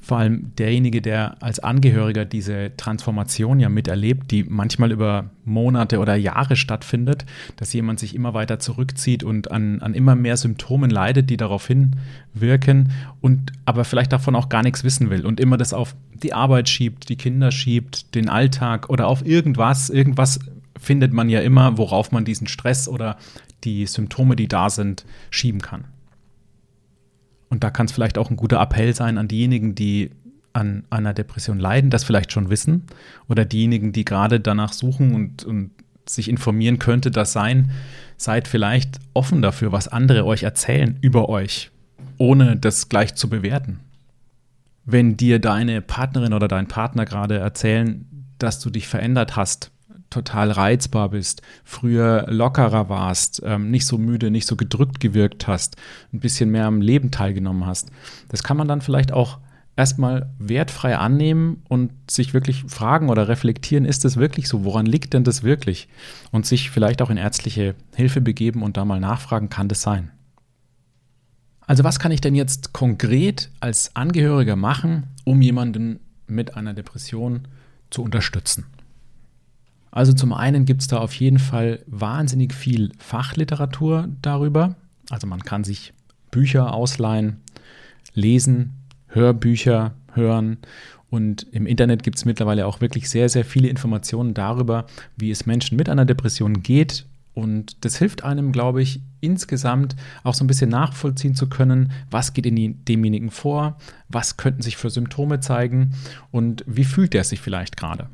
vor 0.00 0.16
allem 0.18 0.50
derjenige, 0.56 1.00
der 1.00 1.36
als 1.40 1.60
Angehöriger 1.60 2.24
diese 2.24 2.72
Transformation 2.76 3.60
ja 3.60 3.68
miterlebt, 3.68 4.30
die 4.32 4.42
manchmal 4.42 4.90
über 4.90 5.30
Monate 5.44 6.00
oder 6.00 6.16
Jahre 6.16 6.56
stattfindet, 6.56 7.24
dass 7.56 7.72
jemand 7.72 8.00
sich 8.00 8.14
immer 8.14 8.34
weiter 8.34 8.58
zurückzieht 8.58 9.22
und 9.22 9.52
an, 9.52 9.80
an 9.80 9.94
immer 9.94 10.16
mehr 10.16 10.36
Symptomen 10.36 10.90
leidet, 10.90 11.30
die 11.30 11.36
darauf 11.36 11.68
hinwirken 11.68 12.90
und 13.20 13.52
aber 13.64 13.84
vielleicht 13.84 14.12
davon 14.12 14.34
auch 14.34 14.48
gar 14.48 14.62
nichts 14.62 14.82
wissen 14.82 15.10
will 15.10 15.24
und 15.24 15.38
immer 15.38 15.58
das 15.58 15.72
auf 15.72 15.94
die 16.14 16.32
Arbeit 16.32 16.68
schiebt, 16.68 17.10
die 17.10 17.16
Kinder 17.16 17.52
schiebt, 17.52 18.14
den 18.14 18.28
Alltag 18.28 18.88
oder 18.88 19.06
auf 19.06 19.24
irgendwas. 19.24 19.90
Irgendwas 19.90 20.40
findet 20.80 21.12
man 21.12 21.28
ja 21.28 21.40
immer, 21.42 21.78
worauf 21.78 22.10
man 22.10 22.24
diesen 22.24 22.48
Stress 22.48 22.88
oder 22.88 23.18
die 23.62 23.86
Symptome, 23.86 24.34
die 24.34 24.48
da 24.48 24.70
sind, 24.70 25.04
schieben 25.30 25.60
kann. 25.60 25.84
Und 27.52 27.62
da 27.62 27.70
kann 27.70 27.84
es 27.84 27.92
vielleicht 27.92 28.16
auch 28.16 28.30
ein 28.30 28.36
guter 28.36 28.62
Appell 28.62 28.94
sein 28.94 29.18
an 29.18 29.28
diejenigen, 29.28 29.74
die 29.74 30.10
an 30.54 30.84
einer 30.88 31.12
Depression 31.12 31.58
leiden, 31.58 31.90
das 31.90 32.02
vielleicht 32.02 32.32
schon 32.32 32.48
wissen, 32.48 32.84
oder 33.28 33.44
diejenigen, 33.44 33.92
die 33.92 34.06
gerade 34.06 34.40
danach 34.40 34.72
suchen 34.72 35.14
und, 35.14 35.44
und 35.44 35.70
sich 36.08 36.30
informieren 36.30 36.78
könnte 36.78 37.10
das 37.10 37.34
sein, 37.34 37.70
seid 38.16 38.48
vielleicht 38.48 39.00
offen 39.12 39.42
dafür, 39.42 39.70
was 39.70 39.86
andere 39.86 40.24
euch 40.24 40.44
erzählen 40.44 40.96
über 41.02 41.28
euch, 41.28 41.70
ohne 42.16 42.56
das 42.56 42.88
gleich 42.88 43.16
zu 43.16 43.28
bewerten. 43.28 43.80
Wenn 44.86 45.18
dir 45.18 45.38
deine 45.38 45.82
Partnerin 45.82 46.32
oder 46.32 46.48
dein 46.48 46.68
Partner 46.68 47.04
gerade 47.04 47.36
erzählen, 47.36 48.06
dass 48.38 48.60
du 48.60 48.70
dich 48.70 48.88
verändert 48.88 49.36
hast, 49.36 49.70
total 50.12 50.50
reizbar 50.50 51.10
bist, 51.10 51.42
früher 51.64 52.26
lockerer 52.28 52.88
warst, 52.88 53.42
ähm, 53.44 53.70
nicht 53.70 53.86
so 53.86 53.98
müde, 53.98 54.30
nicht 54.30 54.46
so 54.46 54.56
gedrückt 54.56 55.00
gewirkt 55.00 55.46
hast, 55.48 55.76
ein 56.12 56.20
bisschen 56.20 56.50
mehr 56.50 56.66
am 56.66 56.80
Leben 56.80 57.10
teilgenommen 57.10 57.66
hast, 57.66 57.90
das 58.28 58.42
kann 58.42 58.56
man 58.56 58.68
dann 58.68 58.80
vielleicht 58.80 59.12
auch 59.12 59.38
erstmal 59.76 60.30
wertfrei 60.38 60.96
annehmen 60.96 61.62
und 61.68 61.92
sich 62.10 62.34
wirklich 62.34 62.64
fragen 62.68 63.08
oder 63.08 63.28
reflektieren, 63.28 63.84
ist 63.84 64.04
das 64.04 64.16
wirklich 64.16 64.48
so? 64.48 64.64
Woran 64.64 64.86
liegt 64.86 65.14
denn 65.14 65.24
das 65.24 65.42
wirklich? 65.42 65.88
Und 66.30 66.46
sich 66.46 66.70
vielleicht 66.70 67.00
auch 67.02 67.10
in 67.10 67.16
ärztliche 67.16 67.74
Hilfe 67.94 68.20
begeben 68.20 68.62
und 68.62 68.76
da 68.76 68.84
mal 68.84 69.00
nachfragen, 69.00 69.48
kann 69.48 69.68
das 69.68 69.82
sein? 69.82 70.10
Also 71.66 71.84
was 71.84 71.98
kann 71.98 72.12
ich 72.12 72.20
denn 72.20 72.34
jetzt 72.34 72.72
konkret 72.72 73.50
als 73.60 73.96
Angehöriger 73.96 74.56
machen, 74.56 75.04
um 75.24 75.40
jemanden 75.40 76.00
mit 76.26 76.56
einer 76.56 76.74
Depression 76.74 77.48
zu 77.88 78.02
unterstützen? 78.02 78.66
Also 79.92 80.14
zum 80.14 80.32
einen 80.32 80.64
gibt 80.64 80.80
es 80.80 80.88
da 80.88 80.98
auf 80.98 81.12
jeden 81.14 81.38
Fall 81.38 81.84
wahnsinnig 81.86 82.54
viel 82.54 82.92
Fachliteratur 82.98 84.08
darüber. 84.22 84.74
Also 85.10 85.26
man 85.26 85.40
kann 85.40 85.64
sich 85.64 85.92
Bücher 86.30 86.72
ausleihen, 86.72 87.42
lesen, 88.14 88.72
Hörbücher 89.08 89.92
hören. 90.14 90.56
Und 91.10 91.46
im 91.52 91.66
Internet 91.66 92.02
gibt 92.02 92.16
es 92.16 92.24
mittlerweile 92.24 92.66
auch 92.66 92.80
wirklich 92.80 93.10
sehr, 93.10 93.28
sehr 93.28 93.44
viele 93.44 93.68
Informationen 93.68 94.32
darüber, 94.32 94.86
wie 95.16 95.30
es 95.30 95.44
Menschen 95.44 95.76
mit 95.76 95.90
einer 95.90 96.06
Depression 96.06 96.62
geht. 96.62 97.04
Und 97.34 97.84
das 97.84 97.96
hilft 97.96 98.24
einem, 98.24 98.50
glaube 98.50 98.80
ich, 98.80 99.02
insgesamt 99.20 99.94
auch 100.22 100.32
so 100.32 100.42
ein 100.42 100.46
bisschen 100.46 100.70
nachvollziehen 100.70 101.34
zu 101.34 101.50
können, 101.50 101.92
was 102.10 102.32
geht 102.32 102.46
in 102.46 102.84
demjenigen 102.86 103.30
vor, 103.30 103.76
was 104.08 104.38
könnten 104.38 104.62
sich 104.62 104.78
für 104.78 104.88
Symptome 104.88 105.40
zeigen 105.40 105.92
und 106.30 106.64
wie 106.66 106.84
fühlt 106.84 107.12
der 107.12 107.24
sich 107.24 107.40
vielleicht 107.40 107.76
gerade. 107.76 108.08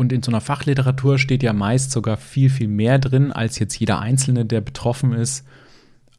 Und 0.00 0.14
in 0.14 0.22
so 0.22 0.30
einer 0.30 0.40
Fachliteratur 0.40 1.18
steht 1.18 1.42
ja 1.42 1.52
meist 1.52 1.90
sogar 1.90 2.16
viel, 2.16 2.48
viel 2.48 2.68
mehr 2.68 2.98
drin, 2.98 3.32
als 3.32 3.58
jetzt 3.58 3.78
jeder 3.78 3.98
Einzelne, 3.98 4.46
der 4.46 4.62
betroffen 4.62 5.12
ist, 5.12 5.44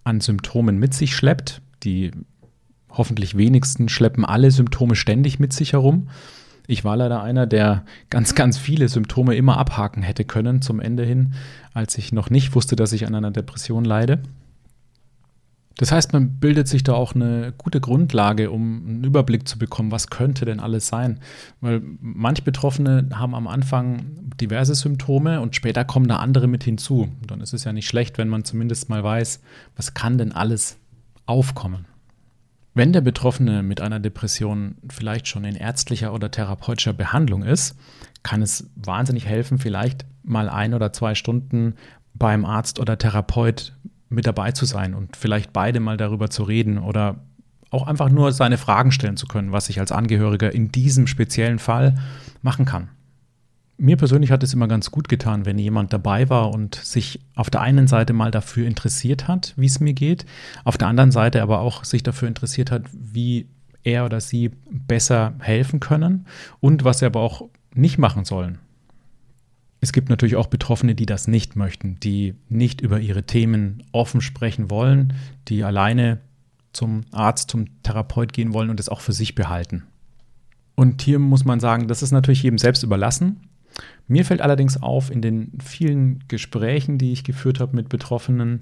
an 0.03 0.21
Symptomen 0.21 0.77
mit 0.77 0.93
sich 0.93 1.15
schleppt. 1.15 1.63
Die 1.81 2.11
hoffentlich 2.91 3.37
wenigsten 3.37 3.89
schleppen 3.89 4.23
alle 4.23 4.51
Symptome 4.51 4.93
ständig 4.93 5.39
mit 5.39 5.51
sich 5.51 5.73
herum. 5.73 6.09
Ich 6.67 6.85
war 6.85 6.95
leider 6.95 7.23
einer, 7.23 7.47
der 7.47 7.83
ganz, 8.11 8.35
ganz 8.35 8.59
viele 8.59 8.87
Symptome 8.87 9.33
immer 9.33 9.57
abhaken 9.57 10.03
hätte 10.03 10.25
können 10.25 10.61
zum 10.61 10.79
Ende 10.79 11.03
hin, 11.03 11.33
als 11.73 11.97
ich 11.97 12.13
noch 12.13 12.29
nicht 12.29 12.53
wusste, 12.53 12.75
dass 12.75 12.93
ich 12.93 13.07
an 13.07 13.15
einer 13.15 13.31
Depression 13.31 13.83
leide. 13.83 14.21
Das 15.77 15.91
heißt, 15.91 16.13
man 16.13 16.39
bildet 16.39 16.67
sich 16.67 16.83
da 16.83 16.93
auch 16.93 17.15
eine 17.15 17.53
gute 17.57 17.79
Grundlage, 17.79 18.51
um 18.51 18.87
einen 18.87 19.03
Überblick 19.03 19.47
zu 19.47 19.57
bekommen, 19.57 19.91
was 19.91 20.09
könnte 20.09 20.45
denn 20.45 20.59
alles 20.59 20.87
sein. 20.87 21.19
Weil 21.59 21.81
manche 21.99 22.43
Betroffene 22.43 23.09
haben 23.13 23.33
am 23.33 23.47
Anfang 23.47 24.05
diverse 24.39 24.75
Symptome 24.75 25.41
und 25.41 25.55
später 25.55 25.85
kommen 25.85 26.07
da 26.07 26.17
andere 26.17 26.47
mit 26.47 26.63
hinzu. 26.63 27.09
dann 27.25 27.41
ist 27.41 27.53
es 27.53 27.63
ja 27.63 27.73
nicht 27.73 27.87
schlecht, 27.87 28.17
wenn 28.17 28.29
man 28.29 28.43
zumindest 28.43 28.89
mal 28.89 29.03
weiß, 29.03 29.41
was 29.75 29.93
kann 29.93 30.17
denn 30.17 30.33
alles 30.33 30.77
aufkommen. 31.25 31.85
Wenn 32.73 32.93
der 32.93 33.01
Betroffene 33.01 33.63
mit 33.63 33.81
einer 33.81 33.99
Depression 33.99 34.75
vielleicht 34.89 35.27
schon 35.27 35.43
in 35.43 35.55
ärztlicher 35.55 36.13
oder 36.13 36.31
therapeutischer 36.31 36.93
Behandlung 36.93 37.43
ist, 37.43 37.75
kann 38.23 38.41
es 38.41 38.69
wahnsinnig 38.75 39.25
helfen, 39.25 39.57
vielleicht 39.57 40.05
mal 40.23 40.47
ein 40.47 40.73
oder 40.73 40.93
zwei 40.93 41.15
Stunden 41.15 41.75
beim 42.13 42.45
Arzt 42.45 42.79
oder 42.79 42.97
Therapeut 42.97 43.73
mit 44.11 44.27
dabei 44.27 44.51
zu 44.51 44.65
sein 44.65 44.93
und 44.93 45.15
vielleicht 45.15 45.53
beide 45.53 45.79
mal 45.79 45.97
darüber 45.97 46.29
zu 46.29 46.43
reden 46.43 46.77
oder 46.77 47.15
auch 47.69 47.87
einfach 47.87 48.09
nur 48.09 48.31
seine 48.31 48.57
Fragen 48.57 48.91
stellen 48.91 49.17
zu 49.17 49.25
können, 49.25 49.51
was 49.51 49.69
ich 49.69 49.79
als 49.79 49.91
Angehöriger 49.91 50.53
in 50.53 50.71
diesem 50.71 51.07
speziellen 51.07 51.59
Fall 51.59 51.95
machen 52.41 52.65
kann 52.65 52.89
mir 53.81 53.97
persönlich 53.97 54.31
hat 54.31 54.43
es 54.43 54.53
immer 54.53 54.67
ganz 54.67 54.91
gut 54.91 55.09
getan, 55.09 55.45
wenn 55.45 55.57
jemand 55.57 55.91
dabei 55.91 56.29
war 56.29 56.51
und 56.51 56.75
sich 56.75 57.19
auf 57.35 57.49
der 57.49 57.61
einen 57.61 57.87
Seite 57.87 58.13
mal 58.13 58.29
dafür 58.29 58.67
interessiert 58.67 59.27
hat, 59.27 59.53
wie 59.57 59.65
es 59.65 59.79
mir 59.79 59.93
geht, 59.93 60.25
auf 60.63 60.77
der 60.77 60.87
anderen 60.87 61.11
Seite 61.11 61.41
aber 61.41 61.59
auch 61.59 61.83
sich 61.83 62.03
dafür 62.03 62.27
interessiert 62.27 62.69
hat, 62.69 62.83
wie 62.93 63.47
er 63.83 64.05
oder 64.05 64.21
sie 64.21 64.51
besser 64.69 65.33
helfen 65.39 65.79
können 65.79 66.27
und 66.59 66.83
was 66.83 66.99
sie 66.99 67.07
aber 67.07 67.21
auch 67.21 67.49
nicht 67.73 67.97
machen 67.97 68.23
sollen. 68.23 68.59
Es 69.81 69.91
gibt 69.91 70.09
natürlich 70.09 70.35
auch 70.35 70.47
Betroffene, 70.47 70.93
die 70.93 71.07
das 71.07 71.27
nicht 71.27 71.55
möchten, 71.55 71.99
die 71.99 72.35
nicht 72.49 72.81
über 72.81 72.99
ihre 72.99 73.23
Themen 73.23 73.83
offen 73.91 74.21
sprechen 74.21 74.69
wollen, 74.69 75.13
die 75.47 75.63
alleine 75.63 76.19
zum 76.71 77.01
Arzt, 77.11 77.49
zum 77.49 77.81
Therapeut 77.81 78.31
gehen 78.31 78.53
wollen 78.53 78.69
und 78.69 78.79
es 78.79 78.89
auch 78.89 79.01
für 79.01 79.11
sich 79.11 79.33
behalten. 79.33 79.83
Und 80.75 81.01
hier 81.01 81.19
muss 81.19 81.45
man 81.45 81.59
sagen, 81.59 81.87
das 81.87 82.03
ist 82.03 82.11
natürlich 82.11 82.43
jedem 82.43 82.59
selbst 82.59 82.83
überlassen. 82.83 83.41
Mir 84.07 84.23
fällt 84.23 84.41
allerdings 84.41 84.81
auf 84.81 85.09
in 85.09 85.21
den 85.21 85.57
vielen 85.63 86.23
Gesprächen, 86.27 86.97
die 86.97 87.11
ich 87.11 87.23
geführt 87.23 87.59
habe 87.59 87.75
mit 87.75 87.89
Betroffenen, 87.89 88.61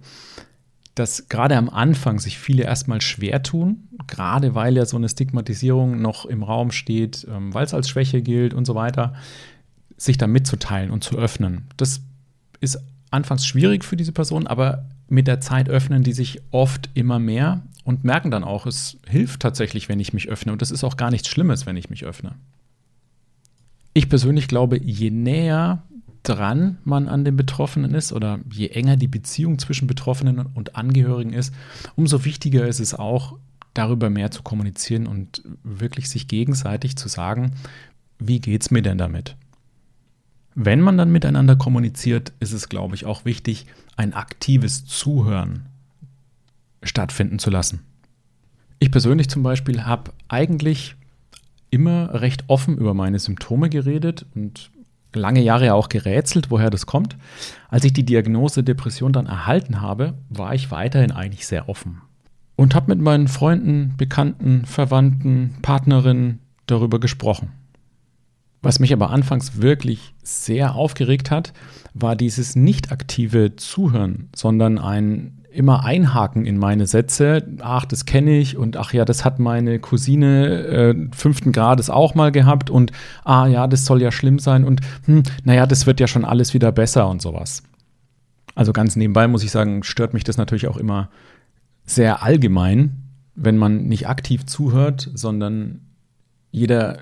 dass 0.96 1.30
gerade 1.30 1.58
am 1.58 1.70
Anfang 1.70 2.20
sich 2.20 2.38
viele 2.38 2.64
erstmal 2.64 3.02
schwer 3.02 3.44
tun, 3.44 3.88
gerade 4.08 4.56
weil 4.56 4.76
ja 4.76 4.86
so 4.86 4.98
eine 4.98 5.10
Stigmatisierung 5.10 6.02
noch 6.02 6.26
im 6.26 6.44
Raum 6.44 6.72
steht, 6.72 7.28
ähm, 7.30 7.54
weil 7.54 7.66
es 7.66 7.74
als 7.74 7.90
Schwäche 7.90 8.22
gilt 8.22 8.54
und 8.54 8.66
so 8.66 8.76
weiter, 8.76 9.14
sich 10.00 10.18
da 10.18 10.27
mitzuteilen 10.27 10.91
und 10.91 11.03
zu 11.03 11.18
öffnen. 11.18 11.65
Das 11.77 12.01
ist 12.62 12.79
anfangs 13.12 13.46
schwierig 13.46 13.84
für 13.84 13.98
diese 13.98 14.12
Person, 14.12 14.48
aber 14.48 14.86
mit 15.10 15.27
der 15.27 15.41
Zeit 15.41 15.70
öffnen 15.70 16.03
die 16.03 16.13
sich 16.13 16.41
oft 16.51 16.89
immer 16.94 17.20
mehr 17.20 17.62
und 17.84 18.03
merken 18.03 18.32
dann 18.32 18.44
auch, 18.44 18.65
es 18.65 18.98
hilft 19.08 19.41
tatsächlich, 19.41 19.89
wenn 19.89 20.00
ich 20.00 20.13
mich 20.13 20.29
öffne. 20.29 20.51
Und 20.51 20.62
das 20.62 20.72
ist 20.72 20.84
auch 20.84 20.96
gar 20.96 21.12
nichts 21.12 21.27
Schlimmes, 21.27 21.65
wenn 21.65 21.75
ich 21.75 21.89
mich 21.89 22.06
öffne. 22.06 22.36
Ich 23.94 24.10
persönlich 24.10 24.48
glaube, 24.48 24.79
je 24.79 25.10
näher 25.10 25.84
dran 26.24 26.77
man 26.84 27.08
an 27.08 27.25
den 27.25 27.36
Betroffenen 27.36 27.94
ist 27.94 28.13
oder 28.13 28.39
je 28.51 28.68
enger 28.68 28.98
die 28.98 29.08
Beziehung 29.08 29.58
zwischen 29.58 29.88
Betroffenen 29.88 30.46
und 30.53 30.75
Angehörigen 30.75 31.34
ist, 31.34 31.53
umso 31.96 32.24
wichtiger 32.25 32.68
ist 32.68 32.79
es 32.79 32.94
auch, 32.94 33.38
darüber 33.74 34.10
mehr 34.10 34.32
zu 34.32 34.44
kommunizieren 34.44 35.08
und 35.08 35.41
wirklich 35.63 36.10
sich 36.10 36.27
gegenseitig 36.27 36.96
zu 36.96 37.08
sagen, 37.08 37.51
wie 38.20 38.39
geht 38.39 38.62
es 38.62 38.72
mir 38.72 38.82
denn 38.82 38.98
damit? 38.98 39.36
Wenn 40.62 40.82
man 40.82 40.98
dann 40.98 41.10
miteinander 41.10 41.56
kommuniziert, 41.56 42.34
ist 42.42 42.51
es, 42.51 42.68
glaube 42.68 42.94
ich, 42.94 43.06
auch 43.06 43.24
wichtig, 43.24 43.66
ein 43.96 44.13
aktives 44.13 44.86
Zuhören 44.86 45.68
stattfinden 46.84 47.39
zu 47.39 47.50
lassen. 47.50 47.86
Ich 48.78 48.92
persönlich 48.92 49.30
zum 49.30 49.42
Beispiel 49.42 49.86
habe 49.86 50.12
eigentlich 50.28 50.98
immer 51.70 52.13
recht 52.22 52.44
offen 52.48 52.78
über 52.78 52.94
meine 52.94 53.20
Symptome 53.20 53.70
geredet 53.70 54.25
und 54.36 54.70
lange 55.13 55.42
Jahre 55.42 55.74
auch 55.74 55.88
gerätselt, 55.88 56.51
woher 56.51 56.70
das 56.70 56.86
kommt. 56.86 57.16
Als 57.70 57.86
ich 57.86 57.94
die 57.94 58.04
Diagnose 58.04 58.62
Depression 58.62 59.13
dann 59.13 59.28
erhalten 59.28 59.80
habe, 59.80 60.16
war 60.28 60.54
ich 60.54 60.72
weiterhin 60.72 61.13
eigentlich 61.13 61.48
sehr 61.48 61.70
offen 61.70 62.01
und 62.58 62.75
habe 62.75 62.94
mit 62.94 63.00
meinen 63.00 63.30
Freunden, 63.30 63.94
Bekannten, 63.96 64.66
Verwandten, 64.66 65.56
Partnerinnen 65.62 66.39
darüber 66.68 67.00
gesprochen. 67.00 67.54
Was 68.62 68.80
mich 68.80 68.92
aber 68.92 69.10
anfangs 69.10 69.62
wirklich 69.62 70.13
sehr 70.22 70.75
aufgeregt 70.75 71.32
hat, 71.32 71.54
war 71.94 72.16
dieses 72.16 72.56
nicht 72.56 72.92
aktive 72.92 73.56
Zuhören, 73.56 74.30
sondern 74.36 74.78
ein 74.78 75.39
immer 75.51 75.84
einhaken 75.84 76.46
in 76.46 76.58
meine 76.58 76.86
Sätze. 76.86 77.48
Ach, 77.62 77.86
das 77.86 78.06
kenne 78.06 78.38
ich 78.38 78.58
und 78.58 78.78
ach 78.78 78.94
ja, 78.94 79.04
das 79.04 79.25
hat 79.25 79.39
meine 79.39 79.80
Cousine 79.80 80.48
äh, 80.48 80.96
fünften 81.12 81.51
Grades 81.51 81.89
auch 81.89 82.16
mal 82.16 82.32
gehabt 82.32 82.70
und 82.70 82.92
ah 83.24 83.48
ja, 83.48 83.68
das 83.68 83.86
soll 83.86 84.01
ja 84.01 84.12
schlimm 84.12 84.39
sein 84.39 84.63
und 84.63 84.82
hm, 85.06 85.24
naja, 85.44 85.66
das 85.66 85.86
wird 85.86 86.00
ja 86.00 86.08
schon 86.08 86.25
alles 86.25 86.54
wieder 86.54 86.72
besser 86.72 87.10
und 87.10 87.22
sowas. 87.22 87.63
Also 88.56 88.74
ganz 88.74 88.96
nebenbei 88.96 89.28
muss 89.28 89.44
ich 89.44 89.51
sagen, 89.51 89.84
stört 89.84 90.13
mich 90.13 90.24
das 90.24 90.38
natürlich 90.38 90.68
auch 90.68 90.78
immer 90.78 91.10
sehr 91.86 92.22
allgemein, 92.22 93.04
wenn 93.36 93.58
man 93.58 93.88
nicht 93.88 94.08
aktiv 94.08 94.46
zuhört, 94.46 95.10
sondern 95.13 95.82
jeder 96.51 97.00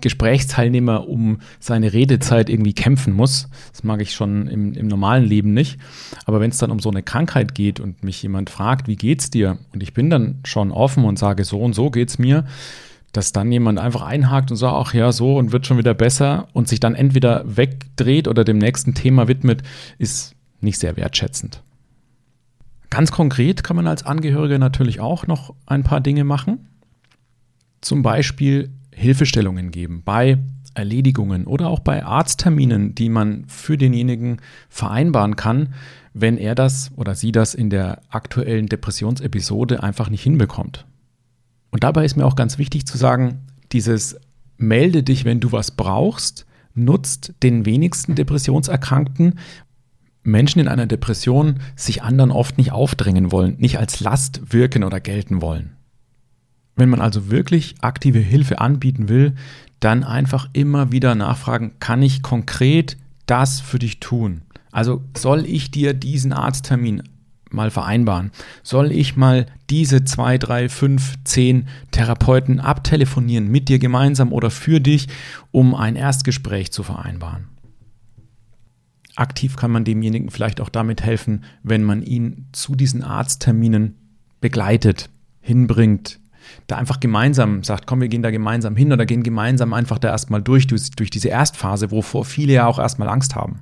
Gesprächsteilnehmer 0.00 1.08
um 1.08 1.40
seine 1.60 1.92
Redezeit 1.92 2.48
irgendwie 2.48 2.72
kämpfen 2.72 3.12
muss. 3.12 3.48
Das 3.72 3.84
mag 3.84 4.00
ich 4.00 4.12
schon 4.12 4.46
im, 4.46 4.72
im 4.72 4.88
normalen 4.88 5.24
Leben 5.24 5.54
nicht. 5.54 5.78
Aber 6.24 6.40
wenn 6.40 6.50
es 6.50 6.58
dann 6.58 6.70
um 6.70 6.80
so 6.80 6.90
eine 6.90 7.02
Krankheit 7.02 7.54
geht 7.54 7.80
und 7.80 8.02
mich 8.02 8.22
jemand 8.22 8.50
fragt, 8.50 8.88
wie 8.88 8.96
geht's 8.96 9.30
dir? 9.30 9.58
Und 9.72 9.82
ich 9.82 9.94
bin 9.94 10.10
dann 10.10 10.40
schon 10.44 10.70
offen 10.70 11.04
und 11.04 11.18
sage, 11.18 11.44
so 11.44 11.60
und 11.60 11.74
so 11.74 11.90
geht's 11.90 12.18
mir, 12.18 12.44
dass 13.12 13.32
dann 13.32 13.50
jemand 13.50 13.78
einfach 13.78 14.02
einhakt 14.02 14.50
und 14.50 14.56
sagt, 14.56 14.74
ach 14.74 14.94
ja, 14.94 15.12
so 15.12 15.36
und 15.36 15.52
wird 15.52 15.66
schon 15.66 15.78
wieder 15.78 15.94
besser 15.94 16.48
und 16.52 16.68
sich 16.68 16.80
dann 16.80 16.94
entweder 16.94 17.44
wegdreht 17.56 18.28
oder 18.28 18.44
dem 18.44 18.58
nächsten 18.58 18.94
Thema 18.94 19.28
widmet, 19.28 19.62
ist 19.98 20.34
nicht 20.60 20.78
sehr 20.78 20.96
wertschätzend. 20.96 21.62
Ganz 22.90 23.12
konkret 23.12 23.64
kann 23.64 23.76
man 23.76 23.86
als 23.86 24.04
Angehöriger 24.04 24.58
natürlich 24.58 25.00
auch 25.00 25.26
noch 25.26 25.54
ein 25.66 25.84
paar 25.84 26.00
Dinge 26.00 26.24
machen. 26.24 26.68
Zum 27.80 28.02
Beispiel 28.02 28.70
Hilfestellungen 28.98 29.70
geben 29.70 30.02
bei 30.04 30.38
Erledigungen 30.74 31.46
oder 31.46 31.68
auch 31.68 31.80
bei 31.80 32.04
Arztterminen, 32.04 32.94
die 32.94 33.08
man 33.08 33.44
für 33.46 33.76
denjenigen 33.76 34.40
vereinbaren 34.68 35.36
kann, 35.36 35.74
wenn 36.14 36.38
er 36.38 36.54
das 36.54 36.90
oder 36.96 37.14
sie 37.14 37.32
das 37.32 37.54
in 37.54 37.70
der 37.70 38.02
aktuellen 38.10 38.66
Depressionsepisode 38.66 39.82
einfach 39.82 40.10
nicht 40.10 40.22
hinbekommt. 40.22 40.86
Und 41.70 41.84
dabei 41.84 42.04
ist 42.04 42.16
mir 42.16 42.26
auch 42.26 42.36
ganz 42.36 42.58
wichtig 42.58 42.86
zu 42.86 42.96
sagen, 42.96 43.40
dieses 43.72 44.18
melde 44.56 45.02
dich, 45.02 45.24
wenn 45.24 45.40
du 45.40 45.52
was 45.52 45.70
brauchst, 45.70 46.46
nutzt 46.74 47.34
den 47.42 47.66
wenigsten 47.66 48.14
Depressionserkrankten, 48.14 49.38
Menschen 50.22 50.60
in 50.60 50.68
einer 50.68 50.86
Depression 50.86 51.60
sich 51.76 52.02
anderen 52.02 52.30
oft 52.30 52.58
nicht 52.58 52.72
aufdrängen 52.72 53.32
wollen, 53.32 53.56
nicht 53.58 53.78
als 53.78 54.00
Last 54.00 54.52
wirken 54.52 54.84
oder 54.84 55.00
gelten 55.00 55.40
wollen. 55.40 55.77
Wenn 56.78 56.88
man 56.88 57.00
also 57.00 57.28
wirklich 57.28 57.74
aktive 57.80 58.20
Hilfe 58.20 58.60
anbieten 58.60 59.08
will, 59.08 59.34
dann 59.80 60.04
einfach 60.04 60.48
immer 60.52 60.92
wieder 60.92 61.16
nachfragen, 61.16 61.72
kann 61.80 62.02
ich 62.02 62.22
konkret 62.22 62.96
das 63.26 63.60
für 63.60 63.80
dich 63.80 63.98
tun? 63.98 64.42
Also 64.70 65.02
soll 65.16 65.44
ich 65.44 65.72
dir 65.72 65.92
diesen 65.92 66.32
Arzttermin 66.32 67.02
mal 67.50 67.72
vereinbaren? 67.72 68.30
Soll 68.62 68.92
ich 68.92 69.16
mal 69.16 69.46
diese 69.70 70.04
zwei, 70.04 70.38
drei, 70.38 70.68
fünf, 70.68 71.16
zehn 71.24 71.66
Therapeuten 71.90 72.60
abtelefonieren 72.60 73.48
mit 73.48 73.68
dir 73.68 73.80
gemeinsam 73.80 74.32
oder 74.32 74.50
für 74.50 74.80
dich, 74.80 75.08
um 75.50 75.74
ein 75.74 75.96
Erstgespräch 75.96 76.70
zu 76.70 76.84
vereinbaren? 76.84 77.48
Aktiv 79.16 79.56
kann 79.56 79.72
man 79.72 79.84
demjenigen 79.84 80.30
vielleicht 80.30 80.60
auch 80.60 80.68
damit 80.68 81.02
helfen, 81.02 81.42
wenn 81.64 81.82
man 81.82 82.02
ihn 82.02 82.46
zu 82.52 82.76
diesen 82.76 83.02
Arztterminen 83.02 83.96
begleitet, 84.40 85.10
hinbringt, 85.40 86.20
da 86.66 86.76
einfach 86.76 87.00
gemeinsam 87.00 87.62
sagt, 87.62 87.86
komm, 87.86 88.00
wir 88.00 88.08
gehen 88.08 88.22
da 88.22 88.30
gemeinsam 88.30 88.76
hin 88.76 88.92
oder 88.92 89.06
gehen 89.06 89.22
gemeinsam 89.22 89.72
einfach 89.72 89.98
da 89.98 90.08
erstmal 90.08 90.42
durch, 90.42 90.66
durch, 90.66 91.10
diese 91.10 91.28
Erstphase, 91.28 91.90
wovor 91.90 92.24
viele 92.24 92.52
ja 92.52 92.66
auch 92.66 92.78
erstmal 92.78 93.08
Angst 93.08 93.34
haben. 93.34 93.60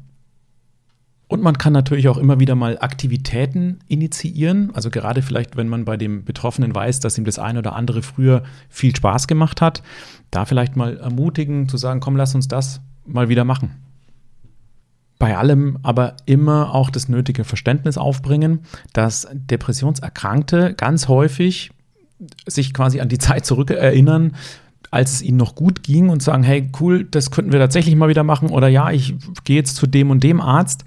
Und 1.28 1.42
man 1.42 1.58
kann 1.58 1.72
natürlich 1.72 2.08
auch 2.08 2.18
immer 2.18 2.38
wieder 2.38 2.54
mal 2.54 2.78
Aktivitäten 2.78 3.80
initiieren. 3.88 4.70
Also 4.74 4.90
gerade 4.90 5.22
vielleicht, 5.22 5.56
wenn 5.56 5.68
man 5.68 5.84
bei 5.84 5.96
dem 5.96 6.24
Betroffenen 6.24 6.72
weiß, 6.72 7.00
dass 7.00 7.18
ihm 7.18 7.24
das 7.24 7.40
eine 7.40 7.58
oder 7.58 7.74
andere 7.74 8.02
früher 8.02 8.44
viel 8.68 8.94
Spaß 8.94 9.26
gemacht 9.26 9.60
hat, 9.60 9.82
da 10.30 10.44
vielleicht 10.44 10.76
mal 10.76 10.98
ermutigen 10.98 11.68
zu 11.68 11.78
sagen, 11.78 11.98
komm, 11.98 12.16
lass 12.16 12.34
uns 12.36 12.46
das 12.46 12.80
mal 13.04 13.28
wieder 13.28 13.44
machen. 13.44 13.72
Bei 15.18 15.36
allem 15.36 15.78
aber 15.82 16.16
immer 16.26 16.74
auch 16.74 16.90
das 16.90 17.08
nötige 17.08 17.44
Verständnis 17.44 17.96
aufbringen, 17.96 18.60
dass 18.92 19.26
Depressionserkrankte 19.32 20.74
ganz 20.74 21.08
häufig 21.08 21.70
sich 22.46 22.72
quasi 22.72 23.00
an 23.00 23.08
die 23.08 23.18
Zeit 23.18 23.46
zurückerinnern, 23.46 24.36
als 24.90 25.14
es 25.14 25.22
ihnen 25.22 25.36
noch 25.36 25.54
gut 25.54 25.82
ging 25.82 26.08
und 26.08 26.22
sagen, 26.22 26.42
hey, 26.42 26.70
cool, 26.80 27.04
das 27.04 27.30
könnten 27.30 27.52
wir 27.52 27.58
tatsächlich 27.58 27.96
mal 27.96 28.08
wieder 28.08 28.24
machen 28.24 28.50
oder 28.50 28.68
ja, 28.68 28.90
ich 28.90 29.14
gehe 29.44 29.56
jetzt 29.56 29.76
zu 29.76 29.86
dem 29.86 30.10
und 30.10 30.22
dem 30.22 30.40
Arzt 30.40 30.84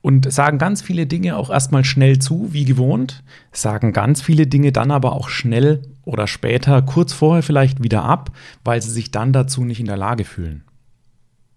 und 0.00 0.30
sagen 0.30 0.58
ganz 0.58 0.82
viele 0.82 1.06
Dinge 1.06 1.36
auch 1.36 1.50
erstmal 1.50 1.84
schnell 1.84 2.18
zu, 2.18 2.52
wie 2.52 2.64
gewohnt, 2.64 3.22
sagen 3.52 3.92
ganz 3.92 4.22
viele 4.22 4.46
Dinge 4.46 4.72
dann 4.72 4.90
aber 4.90 5.12
auch 5.12 5.28
schnell 5.28 5.82
oder 6.04 6.26
später, 6.26 6.82
kurz 6.82 7.12
vorher 7.12 7.42
vielleicht 7.42 7.82
wieder 7.82 8.04
ab, 8.04 8.30
weil 8.64 8.80
sie 8.80 8.90
sich 8.90 9.10
dann 9.10 9.32
dazu 9.32 9.64
nicht 9.64 9.80
in 9.80 9.86
der 9.86 9.96
Lage 9.96 10.24
fühlen. 10.24 10.64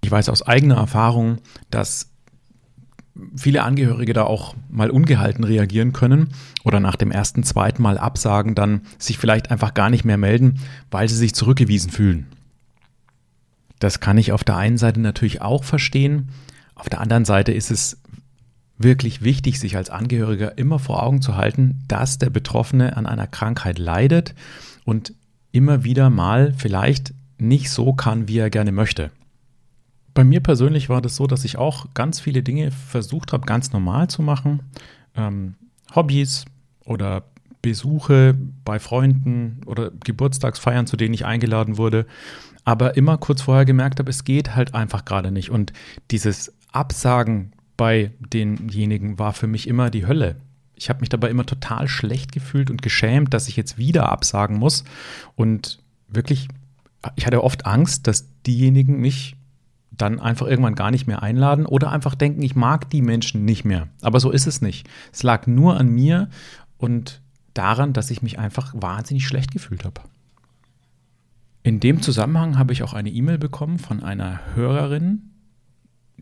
Ich 0.04 0.10
weiß 0.10 0.30
aus 0.30 0.42
eigener 0.42 0.78
Erfahrung, 0.78 1.38
dass 1.70 2.11
viele 3.36 3.64
Angehörige 3.64 4.14
da 4.14 4.24
auch 4.24 4.56
mal 4.70 4.90
ungehalten 4.90 5.44
reagieren 5.44 5.94
können 5.94 6.30
oder 6.64 6.80
nach 6.80 6.96
dem 6.96 7.12
ersten, 7.12 7.44
zweiten 7.44 7.82
Mal 7.82 7.98
absagen, 7.98 8.56
dann 8.56 8.82
sich 8.98 9.18
vielleicht 9.18 9.52
einfach 9.52 9.74
gar 9.74 9.90
nicht 9.90 10.06
mehr 10.06 10.18
melden, 10.18 10.60
weil 10.90 11.10
sie 11.10 11.18
sich 11.18 11.36
zurückgewiesen 11.36 11.92
fühlen. 11.92 12.28
Das 13.80 14.00
kann 14.00 14.18
ich 14.18 14.32
auf 14.32 14.44
der 14.44 14.58
einen 14.58 14.78
Seite 14.78 15.00
natürlich 15.00 15.42
auch 15.42 15.64
verstehen. 15.64 16.30
Auf 16.76 16.88
der 16.88 17.02
anderen 17.02 17.26
Seite 17.26 17.52
ist 17.52 17.72
es 17.72 17.98
wirklich 18.78 19.22
wichtig, 19.24 19.60
sich 19.60 19.76
als 19.76 19.90
Angehöriger 19.90 20.58
immer 20.58 20.80
vor 20.80 21.04
Augen 21.04 21.22
zu 21.22 21.36
halten, 21.36 21.84
dass 21.88 22.18
der 22.18 22.30
Betroffene 22.30 22.96
an 22.96 23.06
einer 23.06 23.28
Krankheit 23.28 23.78
leidet 23.78 24.36
und 24.86 25.14
immer 25.52 25.84
wieder 25.84 26.10
mal 26.10 26.54
vielleicht 26.58 27.14
nicht 27.38 27.70
so 27.70 27.94
kann, 27.94 28.28
wie 28.28 28.38
er 28.38 28.50
gerne 28.50 28.72
möchte. 28.72 29.12
Bei 30.14 30.24
mir 30.24 30.42
persönlich 30.42 30.90
war 30.90 31.02
das 31.02 31.16
so, 31.16 31.28
dass 31.28 31.46
ich 31.46 31.58
auch 31.58 31.94
ganz 31.94 32.20
viele 32.20 32.44
Dinge 32.44 32.72
versucht 32.72 33.34
habe, 33.34 33.46
ganz 33.46 33.72
normal 33.72 34.10
zu 34.10 34.22
machen. 34.22 34.62
Ähm, 35.16 35.56
Hobbys 35.96 36.46
oder 36.86 37.24
Besuche 37.62 38.36
bei 38.66 38.80
Freunden 38.80 39.62
oder 39.66 39.92
Geburtstagsfeiern, 40.04 40.88
zu 40.88 40.98
denen 40.98 41.14
ich 41.14 41.26
eingeladen 41.26 41.78
wurde. 41.78 42.06
Aber 42.64 42.98
immer 42.98 43.18
kurz 43.18 43.42
vorher 43.42 43.66
gemerkt 43.66 44.00
habe, 44.00 44.10
es 44.10 44.24
geht 44.24 44.56
halt 44.56 44.74
einfach 44.74 45.06
gerade 45.06 45.32
nicht. 45.32 45.50
Und 45.50 45.74
dieses 46.12 46.54
Absagen 46.72 47.54
bei 47.78 48.12
denjenigen 48.20 49.18
war 49.20 49.34
für 49.34 49.48
mich 49.48 49.68
immer 49.68 49.90
die 49.90 50.06
Hölle. 50.06 50.36
Ich 50.76 50.90
habe 50.90 51.02
mich 51.02 51.10
dabei 51.10 51.30
immer 51.30 51.46
total 51.46 51.88
schlecht 51.88 52.32
gefühlt 52.32 52.70
und 52.70 52.82
geschämt, 52.82 53.34
dass 53.34 53.48
ich 53.48 53.56
jetzt 53.56 53.78
wieder 53.78 54.12
absagen 54.12 54.58
muss. 54.58 54.84
Und 55.36 55.80
wirklich, 56.08 56.48
ich 57.16 57.26
hatte 57.26 57.44
oft 57.44 57.66
Angst, 57.66 58.08
dass 58.08 58.28
diejenigen 58.46 59.00
mich 59.00 59.36
dann 59.92 60.20
einfach 60.20 60.48
irgendwann 60.48 60.76
gar 60.76 60.90
nicht 60.90 61.08
mehr 61.08 61.22
einladen 61.22 61.66
oder 61.66 61.92
einfach 61.92 62.16
denken, 62.16 62.42
ich 62.42 62.56
mag 62.56 62.90
die 62.90 63.02
Menschen 63.02 63.46
nicht 63.46 63.66
mehr. 63.66 63.90
Aber 64.02 64.20
so 64.20 64.32
ist 64.32 64.48
es 64.48 64.62
nicht. 64.62 64.90
Es 65.12 65.22
lag 65.24 65.48
nur 65.48 65.78
an 65.78 65.90
mir 65.90 66.30
und 66.78 67.22
daran, 67.54 67.94
dass 67.94 68.10
ich 68.10 68.22
mich 68.22 68.40
einfach 68.40 68.74
wahnsinnig 68.76 69.28
schlecht 69.28 69.52
gefühlt 69.52 69.84
habe. 69.84 70.02
In 71.64 71.80
dem 71.80 72.02
Zusammenhang 72.02 72.58
habe 72.58 72.74
ich 72.74 72.82
auch 72.84 72.94
eine 72.94 73.12
E-Mail 73.12 73.38
bekommen 73.38 73.78
von 73.78 74.02
einer 74.02 74.40
Hörerin, 74.56 75.32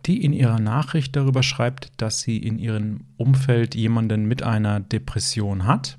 die 0.05 0.23
in 0.23 0.33
ihrer 0.33 0.59
Nachricht 0.59 1.15
darüber 1.15 1.43
schreibt, 1.43 1.91
dass 1.97 2.21
sie 2.21 2.37
in 2.37 2.59
ihrem 2.59 3.01
Umfeld 3.17 3.75
jemanden 3.75 4.25
mit 4.25 4.43
einer 4.43 4.79
Depression 4.79 5.65
hat 5.65 5.97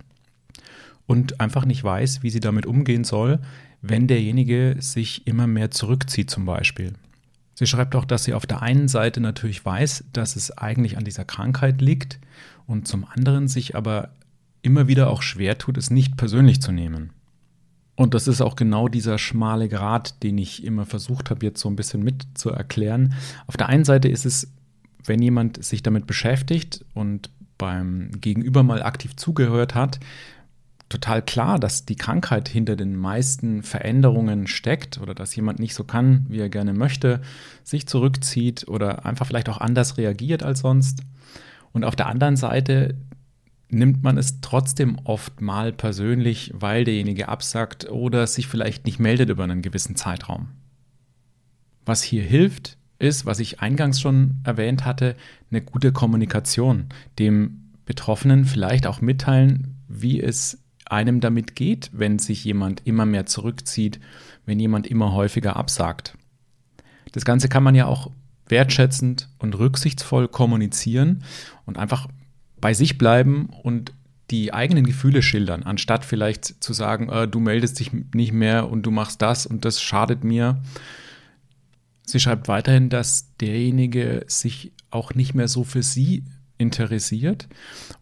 und 1.06 1.40
einfach 1.40 1.64
nicht 1.64 1.83
weiß, 1.83 2.22
wie 2.22 2.30
sie 2.30 2.40
damit 2.40 2.66
umgehen 2.66 3.04
soll, 3.04 3.40
wenn 3.83 4.06
derjenige 4.06 4.76
sich 4.78 5.26
immer 5.26 5.46
mehr 5.46 5.70
zurückzieht 5.70 6.30
zum 6.30 6.44
Beispiel. 6.44 6.94
Sie 7.61 7.66
schreibt 7.66 7.94
auch, 7.94 8.07
dass 8.07 8.25
sie 8.25 8.33
auf 8.33 8.46
der 8.46 8.62
einen 8.62 8.88
Seite 8.88 9.20
natürlich 9.20 9.62
weiß, 9.62 10.05
dass 10.14 10.35
es 10.35 10.51
eigentlich 10.57 10.96
an 10.96 11.05
dieser 11.05 11.27
Krankheit 11.27 11.83
liegt 11.83 12.18
und 12.66 12.88
zum 12.88 13.05
anderen 13.05 13.49
sich 13.49 13.77
aber 13.77 14.12
immer 14.62 14.88
wieder 14.88 15.11
auch 15.11 15.20
schwer 15.20 15.59
tut, 15.59 15.77
es 15.77 15.90
nicht 15.90 16.16
persönlich 16.16 16.62
zu 16.62 16.73
nehmen. 16.73 17.11
Und 17.96 18.14
das 18.14 18.29
ist 18.29 18.40
auch 18.40 18.57
genau 18.57 18.88
dieser 18.88 19.18
schmale 19.18 19.68
Grat, 19.68 20.23
den 20.23 20.38
ich 20.38 20.64
immer 20.64 20.87
versucht 20.87 21.29
habe, 21.29 21.44
jetzt 21.44 21.61
so 21.61 21.68
ein 21.68 21.77
bisschen 21.77 22.03
mit 22.03 22.29
zu 22.33 22.49
erklären. 22.49 23.12
Auf 23.46 23.59
der 23.59 23.68
einen 23.68 23.85
Seite 23.85 24.09
ist 24.09 24.25
es, 24.25 24.51
wenn 25.05 25.20
jemand 25.20 25.62
sich 25.62 25.83
damit 25.83 26.07
beschäftigt 26.07 26.87
und 26.94 27.29
beim 27.59 28.11
Gegenüber 28.23 28.62
mal 28.62 28.83
aktiv 28.83 29.16
zugehört 29.16 29.75
hat, 29.75 30.01
total 30.90 31.22
klar, 31.22 31.59
dass 31.59 31.87
die 31.87 31.96
Krankheit 31.96 32.48
hinter 32.48 32.76
den 32.76 32.96
meisten 32.96 33.62
Veränderungen 33.62 34.46
steckt 34.46 34.98
oder 34.98 35.14
dass 35.14 35.35
jemand 35.35 35.59
nicht 35.59 35.74
so 35.74 35.85
kann, 35.85 36.26
wie 36.29 36.40
er 36.40 36.50
gerne 36.50 36.74
möchte, 36.74 37.22
sich 37.64 37.87
zurückzieht 37.87 38.68
oder 38.68 39.07
einfach 39.07 39.26
vielleicht 39.26 39.48
auch 39.48 39.59
anders 39.59 39.96
reagiert 39.96 40.42
als 40.42 40.61
sonst. 40.61 41.03
Und 41.72 41.85
auf 41.85 41.96
der 41.96 42.09
anderen 42.09 42.37
Seite 42.37 42.96
nimmt 43.70 44.03
man 44.03 44.18
es 44.18 44.40
trotzdem 44.40 44.98
oft 45.05 45.40
mal 45.40 45.72
persönlich, 45.72 46.53
weil 46.55 46.85
derjenige 46.85 47.29
absagt 47.29 47.88
oder 47.88 48.26
sich 48.26 48.48
vielleicht 48.48 48.85
nicht 48.85 48.98
meldet 48.98 49.31
über 49.31 49.44
einen 49.44 49.62
gewissen 49.62 49.94
Zeitraum. 49.94 50.48
Was 51.87 52.03
hier 52.03 52.24
hilft, 52.24 52.76
ist, 52.98 53.26
was 53.26 53.38
ich 53.38 53.61
eingangs 53.61 54.00
schon 54.00 54.40
erwähnt 54.44 54.85
hatte, 54.85 55.16
eine 55.50 55.62
gute 55.62 55.92
Kommunikation, 55.92 56.87
dem 57.18 57.70
Betroffenen 57.87 58.44
vielleicht 58.44 58.87
auch 58.87 59.00
mitteilen, 59.00 59.76
wie 59.88 60.20
es 60.20 60.60
einem 60.90 61.20
damit 61.20 61.55
geht, 61.57 61.90
wenn 61.92 62.18
sich 62.18 62.44
jemand 62.44 62.87
immer 62.87 63.07
mehr 63.07 63.26
zurückzieht, 63.26 64.00
wenn 64.46 64.59
jemand 64.59 64.87
immer 64.87 65.12
häufiger 65.12 65.57
absagt. 65.57 66.16
Das 67.12 67.24
Ganze 67.24 67.48
kann 67.48 67.62
man 67.62 67.74
ja 67.74 67.87
auch 67.87 68.11
wertschätzend 68.48 69.29
und 69.38 69.59
rücksichtsvoll 69.59 70.29
kommunizieren 70.29 71.22
und 71.66 71.79
einfach 71.79 72.09
bei 72.61 72.74
sich 72.74 72.98
bleiben 72.98 73.48
und 73.62 73.92
die 74.31 74.55
eigenen 74.55 74.87
Gefühle 74.87 75.22
schildern, 75.22 75.64
anstatt 75.64 76.05
vielleicht 76.05 76.62
zu 76.62 76.72
sagen, 76.72 77.09
äh, 77.09 77.26
du 77.26 77.40
meldest 77.40 77.81
dich 77.81 77.90
nicht 78.14 78.33
mehr 78.33 78.68
und 78.70 78.83
du 78.83 78.90
machst 78.90 79.22
das 79.22 79.46
und 79.46 79.64
das 79.64 79.83
schadet 79.83 80.22
mir. 80.24 80.62
Sie 82.07 82.20
schreibt 82.20 82.48
weiterhin, 82.48 82.90
dass 82.90 83.37
derjenige 83.38 84.24
sich 84.29 84.72
auch 84.90 85.14
nicht 85.14 85.35
mehr 85.35 85.48
so 85.48 85.64
für 85.64 85.83
sie 85.83 86.24
interessiert 86.59 87.48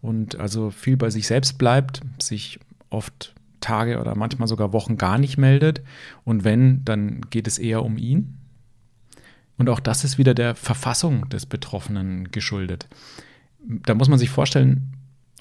und 0.01 0.39
also 0.39 0.69
viel 0.69 0.97
bei 0.97 1.09
sich 1.09 1.27
selbst 1.27 1.57
bleibt, 1.57 2.01
sich 2.19 2.59
oft 2.89 3.33
Tage 3.61 3.99
oder 3.99 4.15
manchmal 4.15 4.47
sogar 4.47 4.73
Wochen 4.73 4.97
gar 4.97 5.17
nicht 5.17 5.37
meldet. 5.37 5.81
Und 6.23 6.43
wenn, 6.43 6.83
dann 6.85 7.21
geht 7.29 7.47
es 7.47 7.57
eher 7.57 7.83
um 7.83 7.97
ihn. 7.97 8.37
Und 9.57 9.69
auch 9.69 9.79
das 9.79 10.03
ist 10.03 10.17
wieder 10.17 10.33
der 10.33 10.55
Verfassung 10.55 11.27
des 11.29 11.45
Betroffenen 11.45 12.31
geschuldet. 12.31 12.87
Da 13.67 13.93
muss 13.93 14.07
man 14.07 14.17
sich 14.17 14.29
vorstellen, 14.29 14.93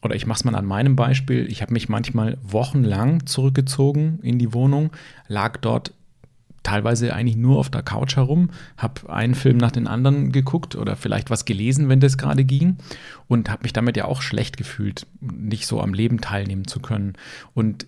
oder 0.03 0.17
ich 0.17 0.27
mache 0.27 0.39
es 0.39 0.45
mal 0.45 0.55
an 0.57 0.67
meinem 0.67 0.97
Beispiel, 0.97 1.47
ich 1.51 1.63
habe 1.63 1.73
mich 1.73 1.89
manchmal 1.89 2.39
wochenlang 2.43 3.27
zurückgezogen 3.27 4.19
in 4.23 4.39
die 4.39 4.53
Wohnung, 4.53 4.91
lag 5.29 5.57
dort 5.59 5.93
teilweise 6.63 7.15
eigentlich 7.15 7.37
nur 7.37 7.59
auf 7.59 7.71
der 7.71 7.83
Couch 7.83 8.17
herum, 8.17 8.51
habe 8.77 9.13
einen 9.13 9.35
Film 9.35 9.57
nach 9.57 9.71
den 9.71 9.87
anderen 9.87 10.33
geguckt 10.33 10.77
oder 10.77 10.97
vielleicht 10.97 11.31
was 11.31 11.45
gelesen, 11.45 11.89
wenn 11.89 12.01
das 12.01 12.19
gerade 12.19 12.45
ging 12.45 12.77
und 13.27 13.51
habe 13.51 13.63
mich 13.63 13.73
damit 13.73 13.97
ja 13.97 14.05
auch 14.05 14.23
schlecht 14.23 14.57
gefühlt, 14.57 15.07
nicht 15.21 15.67
so 15.67 15.81
am 15.81 15.95
Leben 15.95 16.21
teilnehmen 16.21 16.67
zu 16.67 16.81
können. 16.81 17.15
Und 17.55 17.87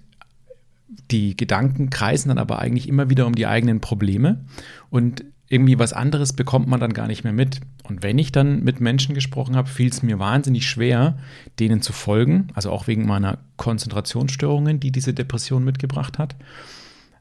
die 1.11 1.37
Gedanken 1.37 1.91
kreisen 1.91 2.29
dann 2.29 2.39
aber 2.39 2.59
eigentlich 2.59 2.89
immer 2.89 3.11
wieder 3.11 3.27
um 3.27 3.35
die 3.35 3.47
eigenen 3.47 3.81
Probleme 3.81 4.45
und 4.91 5.25
irgendwie 5.51 5.81
was 5.81 5.93
anderes 5.93 6.33
bekommt 6.33 6.69
man 6.69 6.79
dann 6.79 6.93
gar 6.93 7.09
nicht 7.09 7.25
mehr 7.25 7.33
mit. 7.33 7.61
Und 7.83 8.05
wenn 8.05 8.19
ich 8.19 8.31
dann 8.31 8.63
mit 8.63 8.81
Menschen 8.81 9.17
gesprochen 9.17 9.57
habe, 9.57 9.69
fiel 9.69 9.89
es 9.89 10.01
mir 10.01 10.21
wahnsinnig 10.21 10.69
schwer, 10.69 11.19
denen 11.59 11.83
zu 11.83 11.93
folgen, 11.93 12.49
also 12.55 12.71
auch 12.71 12.87
wegen 12.87 13.05
meiner 13.05 13.39
Konzentrationsstörungen, 13.57 14.79
die 14.79 14.93
diese 14.93 15.13
Depression 15.13 15.65
mitgebracht 15.65 16.19
hat. 16.21 16.37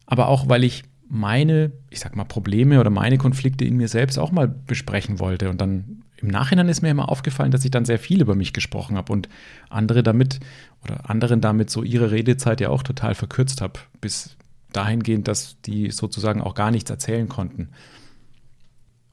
Aber 0.06 0.28
auch, 0.28 0.48
weil 0.48 0.64
ich 0.64 0.84
meine, 1.10 1.72
ich 1.90 2.00
sag 2.00 2.16
mal, 2.16 2.24
Probleme 2.24 2.80
oder 2.80 2.90
meine 2.90 3.18
Konflikte 3.18 3.66
in 3.66 3.78
mir 3.78 3.88
selbst 3.88 4.18
auch 4.18 4.32
mal 4.32 4.48
besprechen 4.48 5.20
wollte. 5.20 5.50
Und 5.50 5.60
dann 5.60 6.04
im 6.18 6.28
Nachhinein 6.28 6.70
ist 6.70 6.82
mir 6.82 6.90
immer 6.90 7.10
aufgefallen, 7.10 7.52
dass 7.52 7.66
ich 7.66 7.72
dann 7.72 7.86
sehr 7.86 8.00
viel 8.00 8.22
über 8.22 8.36
mich 8.36 8.54
gesprochen 8.54 8.96
habe 8.96 9.12
und 9.12 9.28
andere 9.70 10.04
damit 10.04 10.40
oder 10.84 11.10
anderen 11.10 11.42
damit 11.42 11.70
so 11.70 11.84
ihre 11.84 12.12
Redezeit 12.12 12.62
ja 12.62 12.70
auch 12.70 12.84
total 12.84 13.16
verkürzt 13.16 13.62
habe, 13.62 13.80
bis 14.02 14.38
dahingehend, 14.72 15.28
dass 15.28 15.60
die 15.62 15.90
sozusagen 15.90 16.42
auch 16.42 16.54
gar 16.54 16.72
nichts 16.72 16.90
erzählen 16.90 17.28
konnten. 17.28 17.70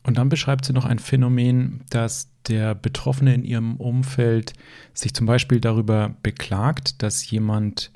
Und 0.02 0.18
dann 0.18 0.28
beschreibt 0.28 0.64
sie 0.64 0.72
noch 0.72 0.84
ein 0.84 0.98
Phänomen, 0.98 1.80
dass 1.90 2.30
der 2.46 2.74
Betroffene 2.74 3.34
in 3.34 3.44
ihrem 3.44 3.76
Umfeld 3.76 4.52
sich 4.94 5.14
zum 5.14 5.26
Beispiel 5.26 5.60
darüber 5.60 6.14
beklagt, 6.22 7.02
dass 7.02 7.28
jemand 7.28 7.90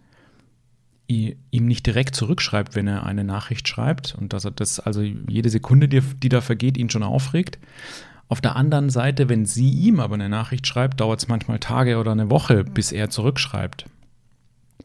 ihm 1.11 1.66
nicht 1.66 1.87
direkt 1.87 2.14
zurückschreibt, 2.14 2.75
wenn 2.75 2.87
er 2.87 3.05
eine 3.05 3.25
Nachricht 3.25 3.66
schreibt 3.68 4.14
und 4.18 4.33
dass 4.33 4.44
er 4.44 4.53
das, 4.53 4.79
also 4.81 5.03
jede 5.03 5.51
Sekunde, 5.51 5.88
die, 5.88 6.01
die 6.01 6.29
da 6.29 6.40
vergeht, 6.40 6.79
ihn 6.79 6.90
schon 6.90 7.03
aufregt. 7.03 7.59
Auf 8.29 8.40
der 8.40 8.55
anderen 8.55 8.90
Seite, 8.90 9.29
wenn 9.29 9.44
sie 9.44 9.70
ihm 9.70 9.99
aber 9.99 10.14
eine 10.14 10.29
Nachricht 10.29 10.66
schreibt, 10.66 11.01
dauert 11.01 11.20
es 11.20 11.29
manchmal 11.29 11.59
Tage 11.59 11.99
oder 11.99 12.12
eine 12.12 12.31
Woche, 12.31 12.62
bis 12.62 12.92
er 12.92 13.11
zurückschreibt. 13.11 13.87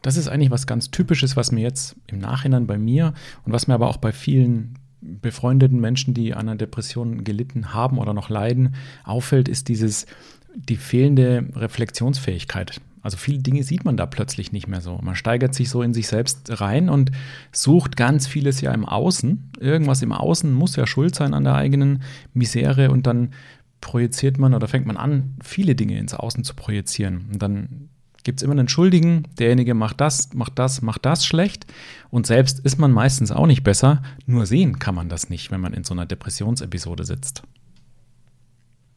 Das 0.02 0.18
ist 0.18 0.28
eigentlich 0.28 0.52
was 0.52 0.68
ganz 0.68 0.90
Typisches, 0.90 1.36
was 1.36 1.52
mir 1.52 1.62
jetzt 1.62 1.96
im 2.08 2.20
Nachhinein 2.20 2.66
bei 2.66 2.78
mir 2.78 3.14
und 3.44 3.54
was 3.54 3.68
mir 3.68 3.76
aber 3.76 3.88
auch 3.88 3.98
bei 3.98 4.12
vielen 4.12 4.80
befreundeten 5.02 5.80
Menschen, 5.80 6.16
die 6.16 6.34
an 6.34 6.50
einer 6.50 6.56
Depression 6.56 7.24
gelitten 7.24 7.74
haben 7.74 8.00
oder 8.00 8.14
noch 8.14 8.30
leiden, 8.30 8.76
auffällt, 9.04 9.48
ist 9.48 9.68
dieses 9.68 10.08
die 10.56 10.78
fehlende 10.78 11.48
Reflexionsfähigkeit. 11.56 12.82
Also 13.06 13.18
viele 13.18 13.38
Dinge 13.38 13.62
sieht 13.62 13.86
man 13.86 13.98
da 13.98 14.08
plötzlich 14.08 14.52
nicht 14.52 14.68
mehr 14.68 14.82
so. 14.82 14.98
Man 15.00 15.14
steigert 15.14 15.54
sich 15.54 15.70
so 15.70 15.84
in 15.84 15.94
sich 15.94 16.08
selbst 16.08 16.60
rein 16.60 16.90
und 16.90 17.12
sucht 17.52 17.98
ganz 17.98 18.26
vieles 18.26 18.62
ja 18.62 18.74
im 18.74 18.84
Außen. 18.84 19.52
Irgendwas 19.60 20.02
im 20.02 20.12
Außen 20.12 20.52
muss 20.52 20.76
ja 20.76 20.88
schuld 20.88 21.14
sein 21.14 21.36
an 21.36 21.44
der 21.44 21.54
eigenen 21.54 22.02
Misere 22.34 22.90
und 22.90 23.06
dann 23.06 23.30
projiziert 23.80 24.40
man 24.40 24.56
oder 24.56 24.68
fängt 24.68 24.88
man 24.88 24.98
an, 24.98 25.36
viele 25.44 25.76
Dinge 25.76 26.00
ins 26.00 26.16
Außen 26.16 26.44
zu 26.44 26.56
projizieren. 26.56 27.30
Und 27.32 27.44
dann 27.44 27.90
gibt 28.24 28.40
es 28.40 28.44
immer 28.44 28.54
einen 28.54 28.70
Schuldigen, 28.70 29.28
derjenige 29.38 29.76
macht 29.76 30.02
das, 30.02 30.34
macht 30.34 30.58
das, 30.58 30.82
macht 30.82 31.06
das 31.06 31.28
schlecht 31.28 31.68
und 32.10 32.26
selbst 32.26 32.58
ist 32.62 32.80
man 32.80 32.92
meistens 32.92 33.32
auch 33.32 33.46
nicht 33.46 33.62
besser, 33.62 34.02
nur 34.26 34.48
sehen 34.48 34.80
kann 34.80 34.96
man 34.96 35.10
das 35.10 35.30
nicht, 35.30 35.52
wenn 35.52 35.62
man 35.62 35.76
in 35.76 35.84
so 35.84 35.94
einer 35.94 36.08
Depressionsepisode 36.08 37.06
sitzt. 37.06 37.44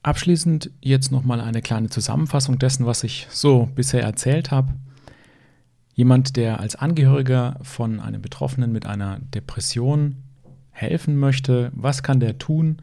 Abschließend 0.09 0.71
jetzt 0.81 1.12
nochmal 1.12 1.38
eine 1.38 1.61
kleine 1.61 1.90
Zusammenfassung 1.90 2.59
dessen, 2.59 2.87
was 2.87 3.05
ich 3.05 3.27
so 3.29 3.68
bisher 3.75 4.05
erzählt 4.05 4.51
habe. 4.51 4.73
Jemand, 5.92 6.38
der 6.38 6.61
als 6.61 6.77
Angehöriger 6.77 7.59
von 7.61 8.01
einem 8.01 8.23
Betroffenen 8.23 8.73
mit 8.73 8.87
einer 8.87 9.18
Depression 9.35 10.16
helfen 10.71 11.18
möchte, 11.18 11.71
was 11.75 12.03
kann 12.03 12.21
der 12.21 12.38
tun? 12.38 12.79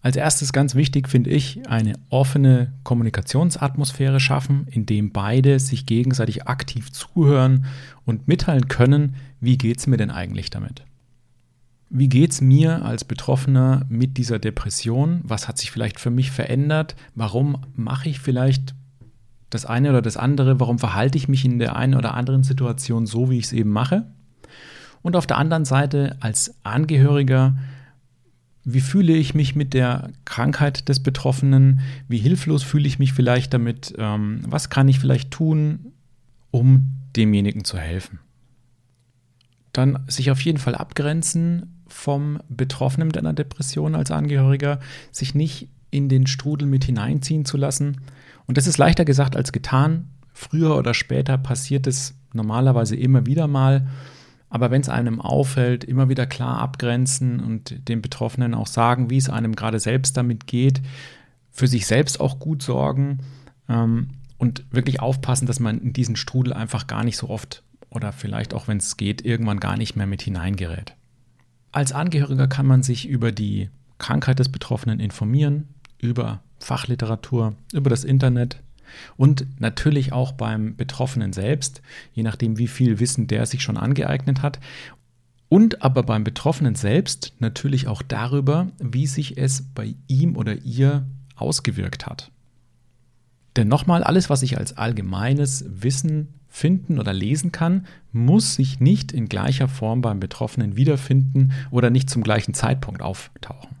Als 0.00 0.14
erstes 0.14 0.52
ganz 0.52 0.76
wichtig 0.76 1.08
finde 1.08 1.30
ich, 1.30 1.68
eine 1.68 1.94
offene 2.08 2.72
Kommunikationsatmosphäre 2.84 4.20
schaffen, 4.20 4.68
in 4.70 4.86
dem 4.86 5.10
beide 5.10 5.58
sich 5.58 5.86
gegenseitig 5.86 6.46
aktiv 6.46 6.92
zuhören 6.92 7.64
und 8.04 8.28
mitteilen 8.28 8.68
können, 8.68 9.16
wie 9.40 9.58
geht 9.58 9.78
es 9.78 9.88
mir 9.88 9.96
denn 9.96 10.12
eigentlich 10.12 10.50
damit. 10.50 10.84
Wie 11.94 12.08
geht 12.08 12.32
es 12.32 12.40
mir 12.40 12.84
als 12.86 13.04
Betroffener 13.04 13.84
mit 13.90 14.16
dieser 14.16 14.38
Depression? 14.38 15.20
Was 15.24 15.46
hat 15.46 15.58
sich 15.58 15.70
vielleicht 15.70 16.00
für 16.00 16.10
mich 16.10 16.30
verändert? 16.30 16.96
Warum 17.14 17.58
mache 17.76 18.08
ich 18.08 18.18
vielleicht 18.18 18.74
das 19.50 19.66
eine 19.66 19.90
oder 19.90 20.00
das 20.00 20.16
andere? 20.16 20.58
Warum 20.58 20.78
verhalte 20.78 21.18
ich 21.18 21.28
mich 21.28 21.44
in 21.44 21.58
der 21.58 21.76
einen 21.76 21.94
oder 21.94 22.14
anderen 22.14 22.44
Situation 22.44 23.06
so, 23.06 23.28
wie 23.28 23.36
ich 23.36 23.44
es 23.44 23.52
eben 23.52 23.68
mache? 23.68 24.06
Und 25.02 25.16
auf 25.16 25.26
der 25.26 25.36
anderen 25.36 25.66
Seite 25.66 26.16
als 26.20 26.54
Angehöriger 26.62 27.56
wie 28.64 28.80
fühle 28.80 29.14
ich 29.14 29.34
mich 29.34 29.56
mit 29.56 29.74
der 29.74 30.10
Krankheit 30.24 30.88
des 30.88 31.00
Betroffenen? 31.00 31.80
Wie 32.08 32.18
hilflos 32.18 32.62
fühle 32.62 32.86
ich 32.86 32.98
mich 32.98 33.12
vielleicht 33.12 33.52
damit? 33.52 33.94
Ähm, 33.98 34.40
was 34.46 34.70
kann 34.70 34.88
ich 34.88 35.00
vielleicht 35.00 35.32
tun, 35.32 35.92
um 36.50 36.92
demjenigen 37.16 37.64
zu 37.64 37.76
helfen? 37.76 38.20
Dann 39.72 40.04
sich 40.06 40.30
auf 40.30 40.40
jeden 40.42 40.58
Fall 40.58 40.74
abgrenzen 40.74 41.81
vom 41.92 42.40
Betroffenen 42.48 43.08
mit 43.08 43.18
einer 43.18 43.32
Depression 43.34 43.94
als 43.94 44.10
Angehöriger, 44.10 44.80
sich 45.12 45.34
nicht 45.34 45.68
in 45.90 46.08
den 46.08 46.26
Strudel 46.26 46.66
mit 46.66 46.84
hineinziehen 46.84 47.44
zu 47.44 47.56
lassen. 47.56 48.00
Und 48.46 48.56
das 48.56 48.66
ist 48.66 48.78
leichter 48.78 49.04
gesagt 49.04 49.36
als 49.36 49.52
getan. 49.52 50.08
Früher 50.32 50.76
oder 50.76 50.94
später 50.94 51.38
passiert 51.38 51.86
es 51.86 52.14
normalerweise 52.32 52.96
immer 52.96 53.26
wieder 53.26 53.46
mal. 53.46 53.86
Aber 54.48 54.70
wenn 54.70 54.80
es 54.80 54.88
einem 54.88 55.20
auffällt, 55.20 55.84
immer 55.84 56.08
wieder 56.08 56.26
klar 56.26 56.58
abgrenzen 56.58 57.40
und 57.40 57.88
den 57.88 58.02
Betroffenen 58.02 58.54
auch 58.54 58.66
sagen, 58.66 59.10
wie 59.10 59.18
es 59.18 59.30
einem 59.30 59.54
gerade 59.54 59.78
selbst 59.78 60.16
damit 60.16 60.46
geht, 60.46 60.80
für 61.50 61.66
sich 61.66 61.86
selbst 61.86 62.20
auch 62.20 62.38
gut 62.38 62.62
sorgen 62.62 63.18
ähm, 63.68 64.08
und 64.38 64.64
wirklich 64.70 65.00
aufpassen, 65.00 65.46
dass 65.46 65.60
man 65.60 65.78
in 65.78 65.92
diesen 65.92 66.16
Strudel 66.16 66.52
einfach 66.54 66.86
gar 66.86 67.04
nicht 67.04 67.18
so 67.18 67.28
oft 67.28 67.62
oder 67.90 68.12
vielleicht 68.12 68.54
auch, 68.54 68.68
wenn 68.68 68.78
es 68.78 68.96
geht, 68.96 69.24
irgendwann 69.24 69.60
gar 69.60 69.76
nicht 69.76 69.94
mehr 69.94 70.06
mit 70.06 70.22
hineingerät. 70.22 70.94
Als 71.72 71.92
Angehöriger 71.92 72.48
kann 72.48 72.66
man 72.66 72.82
sich 72.82 73.08
über 73.08 73.32
die 73.32 73.70
Krankheit 73.98 74.38
des 74.38 74.50
Betroffenen 74.50 75.00
informieren, 75.00 75.68
über 75.98 76.42
Fachliteratur, 76.58 77.54
über 77.72 77.90
das 77.90 78.04
Internet, 78.04 78.60
und 79.16 79.46
natürlich 79.60 80.12
auch 80.12 80.32
beim 80.32 80.76
Betroffenen 80.76 81.32
selbst, 81.32 81.82
je 82.12 82.22
nachdem, 82.22 82.58
wie 82.58 82.68
viel 82.68 83.00
Wissen 83.00 83.26
der 83.26 83.46
sich 83.46 83.62
schon 83.62 83.76
angeeignet 83.76 84.42
hat. 84.42 84.60
Und 85.48 85.82
aber 85.82 86.02
beim 86.02 86.24
Betroffenen 86.24 86.74
selbst 86.74 87.34
natürlich 87.38 87.86
auch 87.86 88.02
darüber, 88.02 88.68
wie 88.78 89.06
sich 89.06 89.36
es 89.38 89.62
bei 89.74 89.94
ihm 90.08 90.36
oder 90.36 90.56
ihr 90.62 91.06
ausgewirkt 91.36 92.06
hat. 92.06 92.30
Denn 93.56 93.68
nochmal, 93.68 94.02
alles, 94.02 94.30
was 94.30 94.42
ich 94.42 94.58
als 94.58 94.76
allgemeines 94.76 95.64
Wissen 95.68 96.28
finden 96.48 96.98
oder 96.98 97.12
lesen 97.12 97.52
kann, 97.52 97.86
muss 98.12 98.54
sich 98.54 98.80
nicht 98.80 99.12
in 99.12 99.28
gleicher 99.28 99.68
Form 99.68 100.02
beim 100.02 100.20
Betroffenen 100.20 100.76
wiederfinden 100.76 101.52
oder 101.70 101.90
nicht 101.90 102.10
zum 102.10 102.22
gleichen 102.22 102.54
Zeitpunkt 102.54 103.02
auftauchen. 103.02 103.76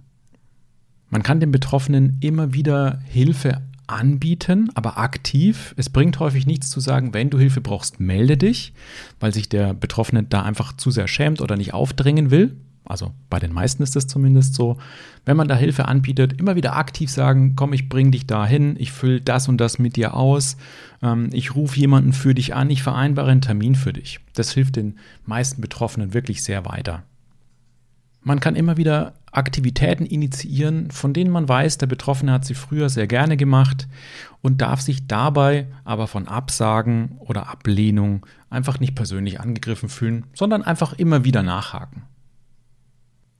Man 1.10 1.22
kann 1.22 1.40
dem 1.40 1.52
Betroffenen 1.52 2.16
immer 2.20 2.54
wieder 2.54 3.00
Hilfe 3.04 3.60
anbieten, 3.86 4.70
aber 4.74 4.98
aktiv. 4.98 5.74
Es 5.76 5.90
bringt 5.90 6.18
häufig 6.18 6.46
nichts 6.46 6.70
zu 6.70 6.80
sagen, 6.80 7.12
wenn 7.12 7.28
du 7.28 7.38
Hilfe 7.38 7.60
brauchst, 7.60 8.00
melde 8.00 8.38
dich, 8.38 8.72
weil 9.20 9.34
sich 9.34 9.48
der 9.50 9.74
Betroffene 9.74 10.22
da 10.22 10.42
einfach 10.42 10.74
zu 10.74 10.90
sehr 10.90 11.08
schämt 11.08 11.42
oder 11.42 11.56
nicht 11.56 11.74
aufdrängen 11.74 12.30
will. 12.30 12.56
Also 12.92 13.10
bei 13.30 13.38
den 13.38 13.54
meisten 13.54 13.82
ist 13.82 13.96
es 13.96 14.06
zumindest 14.06 14.52
so. 14.52 14.76
Wenn 15.24 15.38
man 15.38 15.48
da 15.48 15.56
Hilfe 15.56 15.88
anbietet, 15.88 16.38
immer 16.38 16.56
wieder 16.56 16.76
aktiv 16.76 17.10
sagen, 17.10 17.56
komm, 17.56 17.72
ich 17.72 17.88
bring 17.88 18.10
dich 18.10 18.26
dahin, 18.26 18.76
ich 18.78 18.92
fülle 18.92 19.22
das 19.22 19.48
und 19.48 19.56
das 19.56 19.78
mit 19.78 19.96
dir 19.96 20.12
aus, 20.12 20.58
ähm, 21.02 21.30
ich 21.32 21.54
rufe 21.54 21.80
jemanden 21.80 22.12
für 22.12 22.34
dich 22.34 22.54
an, 22.54 22.68
ich 22.68 22.82
vereinbare 22.82 23.30
einen 23.30 23.40
Termin 23.40 23.76
für 23.76 23.94
dich. 23.94 24.20
Das 24.34 24.52
hilft 24.52 24.76
den 24.76 24.98
meisten 25.24 25.62
Betroffenen 25.62 26.12
wirklich 26.12 26.44
sehr 26.44 26.66
weiter. 26.66 27.02
Man 28.20 28.40
kann 28.40 28.56
immer 28.56 28.76
wieder 28.76 29.14
Aktivitäten 29.32 30.04
initiieren, 30.04 30.90
von 30.90 31.14
denen 31.14 31.30
man 31.30 31.48
weiß, 31.48 31.78
der 31.78 31.86
Betroffene 31.86 32.30
hat 32.30 32.44
sie 32.44 32.52
früher 32.52 32.90
sehr 32.90 33.06
gerne 33.06 33.38
gemacht 33.38 33.88
und 34.42 34.60
darf 34.60 34.82
sich 34.82 35.06
dabei 35.06 35.66
aber 35.84 36.08
von 36.08 36.28
Absagen 36.28 37.16
oder 37.20 37.48
Ablehnung 37.48 38.26
einfach 38.50 38.80
nicht 38.80 38.94
persönlich 38.94 39.40
angegriffen 39.40 39.88
fühlen, 39.88 40.24
sondern 40.34 40.62
einfach 40.62 40.92
immer 40.92 41.24
wieder 41.24 41.42
nachhaken. 41.42 42.02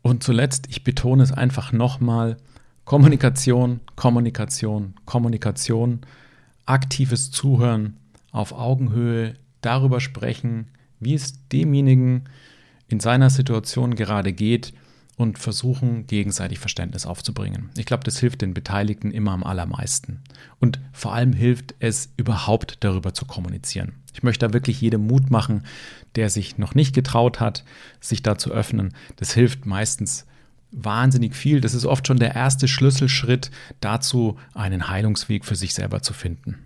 Und 0.02 0.22
zuletzt, 0.22 0.66
ich 0.68 0.84
betone 0.84 1.22
es 1.22 1.32
einfach 1.32 1.72
nochmal, 1.72 2.36
Kommunikation, 2.84 3.80
Kommunikation, 3.94 4.94
Kommunikation, 5.06 6.00
aktives 6.66 7.30
Zuhören 7.30 7.96
auf 8.32 8.52
Augenhöhe, 8.52 9.34
darüber 9.60 10.00
sprechen, 10.00 10.66
wie 10.98 11.14
es 11.14 11.48
demjenigen 11.48 12.24
in 12.88 12.98
seiner 12.98 13.30
Situation 13.30 13.94
gerade 13.94 14.32
geht 14.32 14.74
und 15.22 15.38
versuchen 15.38 16.06
gegenseitig 16.06 16.58
Verständnis 16.58 17.06
aufzubringen. 17.06 17.70
Ich 17.76 17.86
glaube, 17.86 18.04
das 18.04 18.18
hilft 18.18 18.42
den 18.42 18.54
Beteiligten 18.54 19.10
immer 19.10 19.32
am 19.32 19.44
allermeisten. 19.44 20.20
Und 20.60 20.80
vor 20.92 21.14
allem 21.14 21.32
hilft 21.32 21.74
es 21.78 22.12
überhaupt 22.16 22.78
darüber 22.80 23.14
zu 23.14 23.24
kommunizieren. 23.24 23.94
Ich 24.12 24.22
möchte 24.22 24.46
da 24.46 24.52
wirklich 24.52 24.80
jedem 24.80 25.06
Mut 25.06 25.30
machen, 25.30 25.64
der 26.16 26.28
sich 26.28 26.58
noch 26.58 26.74
nicht 26.74 26.94
getraut 26.94 27.40
hat, 27.40 27.64
sich 28.00 28.22
da 28.22 28.36
zu 28.36 28.50
öffnen. 28.50 28.92
Das 29.16 29.32
hilft 29.32 29.64
meistens 29.64 30.26
wahnsinnig 30.72 31.36
viel. 31.36 31.60
Das 31.60 31.74
ist 31.74 31.86
oft 31.86 32.06
schon 32.06 32.18
der 32.18 32.34
erste 32.34 32.68
Schlüsselschritt 32.68 33.50
dazu, 33.80 34.38
einen 34.54 34.88
Heilungsweg 34.88 35.44
für 35.44 35.56
sich 35.56 35.74
selber 35.74 36.02
zu 36.02 36.12
finden. 36.12 36.58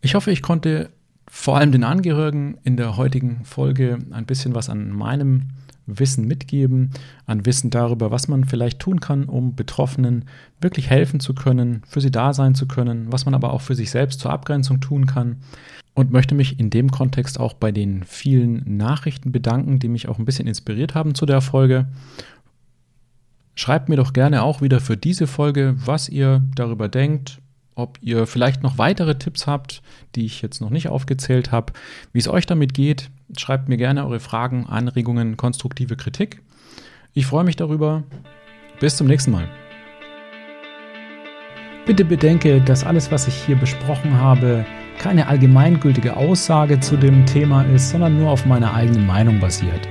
Ich 0.00 0.14
hoffe, 0.14 0.30
ich 0.30 0.42
konnte 0.42 0.90
vor 1.30 1.56
allem 1.56 1.72
den 1.72 1.84
Angehörigen 1.84 2.58
in 2.64 2.76
der 2.76 2.96
heutigen 2.96 3.44
Folge 3.44 3.98
ein 4.10 4.26
bisschen 4.26 4.54
was 4.54 4.68
an 4.68 4.90
meinem 4.90 5.48
Wissen 5.88 6.26
mitgeben, 6.26 6.90
an 7.26 7.46
Wissen 7.46 7.70
darüber, 7.70 8.10
was 8.10 8.28
man 8.28 8.44
vielleicht 8.44 8.78
tun 8.78 9.00
kann, 9.00 9.24
um 9.24 9.54
Betroffenen 9.54 10.26
wirklich 10.60 10.90
helfen 10.90 11.20
zu 11.20 11.34
können, 11.34 11.82
für 11.86 12.00
sie 12.00 12.10
da 12.10 12.32
sein 12.32 12.54
zu 12.54 12.68
können, 12.68 13.10
was 13.10 13.24
man 13.24 13.34
aber 13.34 13.52
auch 13.52 13.60
für 13.60 13.74
sich 13.74 13.90
selbst 13.90 14.20
zur 14.20 14.32
Abgrenzung 14.32 14.80
tun 14.80 15.06
kann. 15.06 15.36
Und 15.94 16.12
möchte 16.12 16.34
mich 16.34 16.60
in 16.60 16.70
dem 16.70 16.92
Kontext 16.92 17.40
auch 17.40 17.54
bei 17.54 17.72
den 17.72 18.04
vielen 18.04 18.76
Nachrichten 18.76 19.32
bedanken, 19.32 19.80
die 19.80 19.88
mich 19.88 20.08
auch 20.08 20.18
ein 20.18 20.24
bisschen 20.24 20.46
inspiriert 20.46 20.94
haben 20.94 21.16
zu 21.16 21.26
der 21.26 21.40
Folge. 21.40 21.88
Schreibt 23.56 23.88
mir 23.88 23.96
doch 23.96 24.12
gerne 24.12 24.44
auch 24.44 24.62
wieder 24.62 24.78
für 24.78 24.96
diese 24.96 25.26
Folge, 25.26 25.74
was 25.84 26.08
ihr 26.08 26.44
darüber 26.54 26.88
denkt, 26.88 27.40
ob 27.74 27.98
ihr 28.00 28.26
vielleicht 28.26 28.62
noch 28.62 28.78
weitere 28.78 29.18
Tipps 29.18 29.46
habt, 29.46 29.82
die 30.14 30.24
ich 30.24 30.42
jetzt 30.42 30.60
noch 30.60 30.70
nicht 30.70 30.88
aufgezählt 30.88 31.52
habe, 31.52 31.72
wie 32.12 32.18
es 32.18 32.28
euch 32.28 32.44
damit 32.44 32.74
geht. 32.74 33.10
Schreibt 33.36 33.68
mir 33.68 33.76
gerne 33.76 34.04
eure 34.04 34.20
Fragen, 34.20 34.66
Anregungen, 34.66 35.36
konstruktive 35.36 35.96
Kritik. 35.96 36.40
Ich 37.12 37.26
freue 37.26 37.44
mich 37.44 37.56
darüber. 37.56 38.04
Bis 38.80 38.96
zum 38.96 39.06
nächsten 39.06 39.32
Mal. 39.32 39.48
Bitte 41.86 42.04
bedenke, 42.04 42.60
dass 42.60 42.84
alles, 42.84 43.10
was 43.10 43.28
ich 43.28 43.34
hier 43.34 43.56
besprochen 43.56 44.14
habe, 44.14 44.64
keine 44.98 45.26
allgemeingültige 45.26 46.16
Aussage 46.16 46.80
zu 46.80 46.96
dem 46.96 47.26
Thema 47.26 47.62
ist, 47.62 47.90
sondern 47.90 48.18
nur 48.18 48.30
auf 48.30 48.46
meiner 48.46 48.74
eigenen 48.74 49.06
Meinung 49.06 49.40
basiert. 49.40 49.88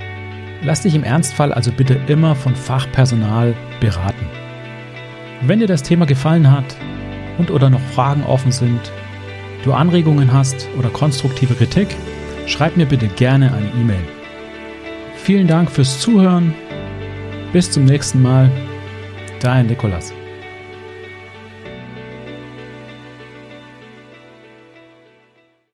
Lass 0.63 0.81
dich 0.81 0.95
im 0.95 1.03
Ernstfall 1.03 1.51
also 1.53 1.71
bitte 1.71 1.99
immer 2.07 2.35
von 2.35 2.55
Fachpersonal 2.55 3.55
beraten. 3.79 4.25
Wenn 5.41 5.59
dir 5.59 5.67
das 5.67 5.83
Thema 5.83 6.05
gefallen 6.05 6.49
hat, 6.51 6.75
und 7.37 7.51
oder 7.51 7.69
noch 7.69 7.81
Fragen 7.93 8.23
offen 8.23 8.51
sind, 8.51 8.91
du 9.63 9.73
Anregungen 9.73 10.33
hast 10.33 10.67
oder 10.77 10.89
konstruktive 10.89 11.53
Kritik, 11.53 11.95
schreib 12.47 12.77
mir 12.77 12.85
bitte 12.85 13.07
gerne 13.07 13.53
eine 13.53 13.67
E-Mail. 13.79 14.03
Vielen 15.17 15.47
Dank 15.47 15.69
fürs 15.69 15.99
Zuhören. 15.99 16.55
Bis 17.53 17.69
zum 17.69 17.85
nächsten 17.85 18.21
Mal. 18.21 18.49
Dein 19.39 19.67
Nikolas. 19.67 20.16